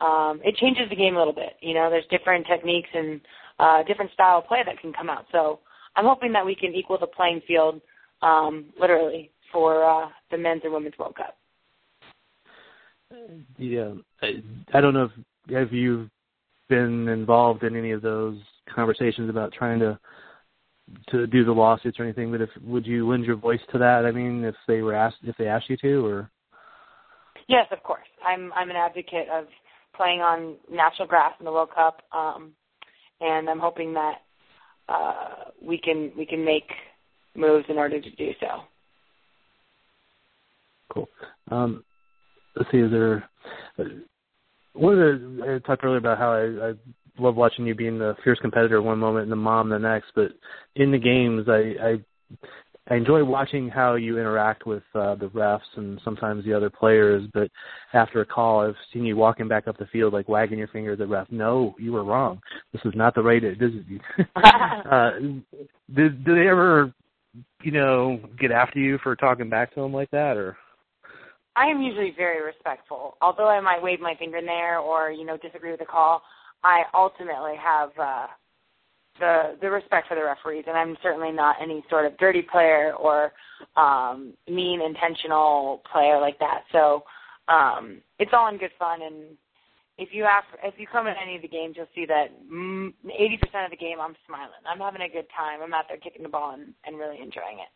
um, 0.00 0.40
it 0.44 0.56
changes 0.56 0.88
the 0.90 0.96
game 0.96 1.16
a 1.16 1.18
little 1.18 1.32
bit. 1.32 1.56
You 1.60 1.74
know, 1.74 1.88
there's 1.90 2.04
different 2.10 2.46
techniques 2.46 2.88
and 2.92 3.20
uh, 3.58 3.82
different 3.84 4.12
style 4.12 4.38
of 4.38 4.46
play 4.46 4.62
that 4.66 4.80
can 4.80 4.92
come 4.92 5.08
out. 5.08 5.26
So 5.32 5.60
I'm 5.94 6.04
hoping 6.04 6.32
that 6.32 6.44
we 6.44 6.54
can 6.54 6.74
equal 6.74 6.98
the 6.98 7.06
playing 7.06 7.40
field, 7.46 7.80
um, 8.22 8.66
literally, 8.78 9.30
for 9.52 9.84
uh, 9.84 10.08
the 10.30 10.38
men's 10.38 10.62
and 10.64 10.72
women's 10.72 10.98
World 10.98 11.16
Cup. 11.16 11.36
Yeah, 13.56 13.92
I, 14.20 14.42
I 14.74 14.80
don't 14.80 14.92
know 14.92 15.04
if 15.04 15.54
have 15.54 15.72
you 15.72 16.10
been 16.68 17.08
involved 17.08 17.62
in 17.62 17.76
any 17.76 17.92
of 17.92 18.02
those 18.02 18.38
conversations 18.74 19.30
about 19.30 19.52
trying 19.52 19.78
to 19.80 19.98
to 21.10 21.26
do 21.26 21.44
the 21.44 21.52
lawsuits 21.52 21.98
or 21.98 22.04
anything, 22.04 22.30
but 22.30 22.40
if 22.40 22.50
would 22.62 22.86
you 22.86 23.08
lend 23.08 23.24
your 23.24 23.36
voice 23.36 23.60
to 23.72 23.78
that? 23.78 24.04
I 24.06 24.12
mean, 24.12 24.44
if 24.44 24.54
they 24.68 24.82
were 24.82 24.94
asked 24.94 25.16
if 25.24 25.36
they 25.36 25.48
asked 25.48 25.68
you 25.68 25.76
to, 25.78 26.06
or 26.06 26.30
yes, 27.48 27.66
of 27.72 27.82
course. 27.82 28.06
I'm 28.26 28.52
I'm 28.52 28.70
an 28.70 28.76
advocate 28.76 29.28
of 29.32 29.46
playing 29.96 30.20
on 30.20 30.56
natural 30.70 31.08
grass 31.08 31.32
in 31.40 31.44
the 31.44 31.52
World 31.52 31.70
Cup, 31.74 32.02
um, 32.12 32.52
and 33.20 33.48
I'm 33.48 33.58
hoping 33.58 33.94
that 33.94 34.18
uh, 34.88 35.50
we 35.60 35.78
can 35.78 36.12
we 36.16 36.26
can 36.26 36.44
make 36.44 36.70
moves 37.34 37.66
in 37.68 37.78
order 37.78 38.00
to 38.00 38.10
do 38.10 38.30
so. 38.40 38.46
Cool. 40.92 41.08
Um, 41.50 41.84
let's 42.54 42.70
see. 42.70 42.78
Is 42.78 42.90
there 42.90 43.28
one 44.76 44.98
of 44.98 44.98
the 44.98 45.60
I 45.62 45.66
talked 45.66 45.84
earlier 45.84 45.98
about 45.98 46.18
how 46.18 46.32
I, 46.32 46.70
I 46.70 46.72
love 47.18 47.36
watching 47.36 47.66
you 47.66 47.74
being 47.74 47.98
the 47.98 48.14
fierce 48.22 48.38
competitor 48.40 48.82
one 48.82 48.98
moment 48.98 49.24
and 49.24 49.32
the 49.32 49.36
mom 49.36 49.68
the 49.68 49.78
next, 49.78 50.12
but 50.14 50.32
in 50.74 50.90
the 50.90 50.98
games 50.98 51.48
I 51.48 51.74
I 51.82 52.38
I 52.88 52.94
enjoy 52.94 53.24
watching 53.24 53.68
how 53.68 53.96
you 53.96 54.18
interact 54.18 54.64
with 54.64 54.84
uh, 54.94 55.16
the 55.16 55.26
refs 55.26 55.60
and 55.76 56.00
sometimes 56.04 56.44
the 56.44 56.54
other 56.54 56.70
players. 56.70 57.28
But 57.34 57.50
after 57.92 58.20
a 58.20 58.26
call, 58.26 58.60
I've 58.60 58.76
seen 58.92 59.04
you 59.04 59.16
walking 59.16 59.48
back 59.48 59.66
up 59.66 59.76
the 59.76 59.86
field, 59.86 60.12
like 60.12 60.28
wagging 60.28 60.58
your 60.58 60.68
finger 60.68 60.92
at 60.92 60.98
the 60.98 61.06
ref. 61.06 61.26
No, 61.30 61.74
you 61.78 61.92
were 61.92 62.04
wrong. 62.04 62.40
This 62.72 62.82
is 62.84 62.92
not 62.94 63.14
the 63.14 63.22
right. 63.22 63.42
This 63.42 63.72
is. 63.72 63.84
uh, 64.90 65.10
did 65.94 66.24
do 66.24 66.34
they 66.34 66.48
ever, 66.48 66.94
you 67.62 67.72
know, 67.72 68.20
get 68.38 68.52
after 68.52 68.78
you 68.78 68.98
for 69.02 69.16
talking 69.16 69.50
back 69.50 69.74
to 69.74 69.80
them 69.80 69.92
like 69.92 70.10
that, 70.12 70.36
or? 70.36 70.56
I 71.56 71.66
am 71.66 71.80
usually 71.80 72.12
very 72.16 72.44
respectful. 72.44 73.16
Although 73.22 73.48
I 73.48 73.60
might 73.60 73.82
wave 73.82 74.00
my 74.00 74.14
finger 74.18 74.36
in 74.36 74.46
there 74.46 74.78
or 74.78 75.10
you 75.10 75.24
know 75.24 75.36
disagree 75.38 75.70
with 75.70 75.80
the 75.80 75.86
call, 75.86 76.22
I 76.62 76.82
ultimately 76.94 77.54
have 77.56 77.90
uh, 77.98 78.26
the 79.18 79.56
the 79.60 79.70
respect 79.70 80.08
for 80.08 80.14
the 80.14 80.24
referees, 80.24 80.64
and 80.68 80.76
I'm 80.76 80.96
certainly 81.02 81.32
not 81.32 81.56
any 81.60 81.82
sort 81.88 82.06
of 82.06 82.16
dirty 82.18 82.42
player 82.42 82.92
or 82.94 83.32
um, 83.76 84.34
mean 84.48 84.82
intentional 84.82 85.82
player 85.90 86.20
like 86.20 86.38
that. 86.40 86.64
So 86.72 87.04
um, 87.48 88.02
it's 88.18 88.32
all 88.34 88.48
in 88.48 88.58
good 88.58 88.72
fun. 88.78 89.00
And 89.02 89.36
if 89.98 90.10
you 90.12 90.24
have, 90.24 90.44
if 90.62 90.74
you 90.78 90.86
come 90.86 91.06
in 91.06 91.14
any 91.22 91.36
of 91.36 91.42
the 91.42 91.48
games, 91.48 91.74
you'll 91.76 91.86
see 91.94 92.06
that 92.06 92.28
80% 92.52 93.64
of 93.64 93.70
the 93.70 93.76
game 93.76 93.98
I'm 94.00 94.16
smiling. 94.26 94.60
I'm 94.68 94.78
having 94.78 95.02
a 95.02 95.08
good 95.08 95.26
time. 95.34 95.60
I'm 95.62 95.72
out 95.72 95.84
there 95.88 95.96
kicking 95.96 96.22
the 96.22 96.28
ball 96.28 96.52
and, 96.52 96.74
and 96.84 96.98
really 96.98 97.16
enjoying 97.16 97.60
it. 97.60 97.72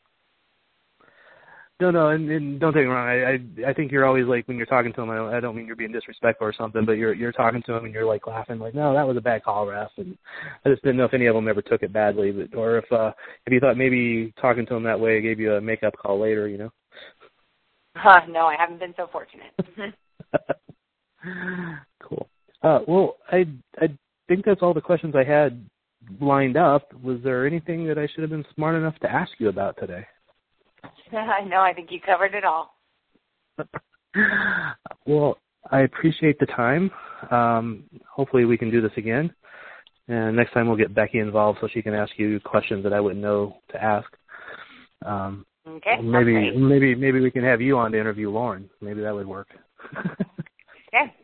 No, 1.81 1.91
no, 1.91 2.09
and, 2.11 2.31
and 2.31 2.61
don't 2.61 2.75
take 2.75 2.83
me 2.83 2.91
wrong. 2.91 3.09
I, 3.09 3.33
I 3.67 3.71
I 3.71 3.73
think 3.73 3.91
you're 3.91 4.05
always 4.05 4.27
like 4.27 4.47
when 4.47 4.59
you're 4.59 4.67
talking 4.67 4.93
to 4.93 5.01
him. 5.01 5.09
I 5.09 5.17
don't, 5.17 5.35
I 5.35 5.41
don't 5.41 5.57
mean 5.57 5.67
you're 5.67 5.77
being 5.77 5.93
disrespectful 5.93 6.47
or 6.47 6.53
something, 6.53 6.85
but 6.85 6.99
you're 6.99 7.15
you're 7.15 7.33
talking 7.33 7.63
to 7.65 7.73
him 7.73 7.87
and 7.87 7.95
you're 7.95 8.05
like 8.05 8.27
laughing, 8.27 8.59
like, 8.59 8.75
no, 8.75 8.93
that 8.93 9.07
was 9.07 9.17
a 9.17 9.23
bad 9.23 9.43
call, 9.43 9.67
ref. 9.67 9.91
And 9.97 10.17
I 10.65 10.69
just 10.69 10.83
didn't 10.83 10.99
know 10.99 11.07
if 11.07 11.15
any 11.15 11.25
of 11.25 11.35
them 11.35 11.49
ever 11.49 11.63
took 11.63 11.83
it 11.83 11.91
badly, 11.91 12.33
but 12.33 12.55
or 12.55 12.77
if 12.77 12.93
uh 12.93 13.13
if 13.47 13.53
you 13.53 13.61
thought 13.61 13.79
maybe 13.79 14.35
talking 14.41 14.67
to 14.67 14.75
him 14.75 14.83
that 14.83 15.01
way 15.01 15.23
gave 15.23 15.41
you 15.41 15.55
a 15.55 15.61
makeup 15.61 15.95
call 15.97 16.21
later, 16.21 16.49
you 16.49 16.59
know. 16.59 16.71
Uh, 18.03 18.21
no, 18.31 18.47
I 18.47 18.55
haven't 18.57 18.79
been 18.79 18.95
so 18.97 19.09
fortunate. 19.11 19.53
cool. 22.03 22.29
Uh, 22.63 22.79
well, 22.87 23.17
I 23.31 23.45
I 23.79 23.89
think 24.29 24.45
that's 24.45 24.63
all 24.63 24.73
the 24.73 24.81
questions 24.81 25.15
I 25.17 25.25
had 25.25 25.67
lined 26.21 26.57
up. 26.57 26.93
Was 27.03 27.19
there 27.25 27.47
anything 27.47 27.87
that 27.89 27.99
I 27.99 28.07
should 28.07 28.23
have 28.23 28.31
been 28.31 28.45
smart 28.55 28.77
enough 28.77 28.97
to 29.01 29.11
ask 29.11 29.33
you 29.39 29.49
about 29.49 29.77
today? 29.79 30.07
I 31.17 31.45
know. 31.45 31.61
I 31.61 31.73
think 31.73 31.91
you 31.91 32.01
covered 32.01 32.35
it 32.35 32.45
all. 32.45 32.75
well, 35.07 35.39
I 35.71 35.81
appreciate 35.81 36.39
the 36.39 36.47
time. 36.47 36.91
Um, 37.31 37.85
hopefully, 38.09 38.45
we 38.45 38.57
can 38.57 38.71
do 38.71 38.81
this 38.81 38.93
again. 38.97 39.33
And 40.09 40.35
next 40.35 40.53
time, 40.53 40.67
we'll 40.67 40.77
get 40.77 40.95
Becky 40.95 41.19
involved 41.19 41.59
so 41.61 41.69
she 41.73 41.83
can 41.83 41.95
ask 41.95 42.13
you 42.17 42.41
questions 42.41 42.83
that 42.83 42.93
I 42.93 43.01
wouldn't 43.01 43.21
know 43.21 43.57
to 43.71 43.83
ask. 43.83 44.09
Um, 45.05 45.47
okay. 45.67 46.01
Maybe, 46.03 46.57
maybe, 46.57 46.95
maybe 46.95 47.21
we 47.21 47.31
can 47.31 47.45
have 47.45 47.61
you 47.61 47.79
on 47.79 47.93
to 47.93 48.01
interview 48.01 48.31
Lauren. 48.31 48.69
Maybe 48.81 49.03
that 49.03 49.15
would 49.15 49.27
work. 49.27 49.49
okay. 49.99 51.15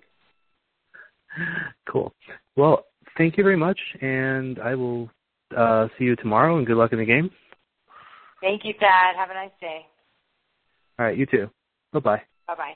Cool. 1.90 2.12
Well, 2.56 2.84
thank 3.18 3.36
you 3.36 3.44
very 3.44 3.56
much, 3.56 3.78
and 4.00 4.58
I 4.60 4.74
will 4.74 5.10
uh, 5.56 5.88
see 5.98 6.04
you 6.04 6.16
tomorrow. 6.16 6.58
And 6.58 6.66
good 6.66 6.76
luck 6.76 6.92
in 6.92 6.98
the 6.98 7.04
game. 7.04 7.30
Thank 8.40 8.64
you, 8.64 8.74
Thad. 8.78 9.16
Have 9.16 9.30
a 9.30 9.34
nice 9.34 9.50
day. 9.60 9.86
All 10.98 11.06
right, 11.06 11.16
you 11.16 11.26
too. 11.26 11.50
Bye 11.92 12.00
bye. 12.00 12.22
Bye 12.46 12.54
bye. 12.54 12.74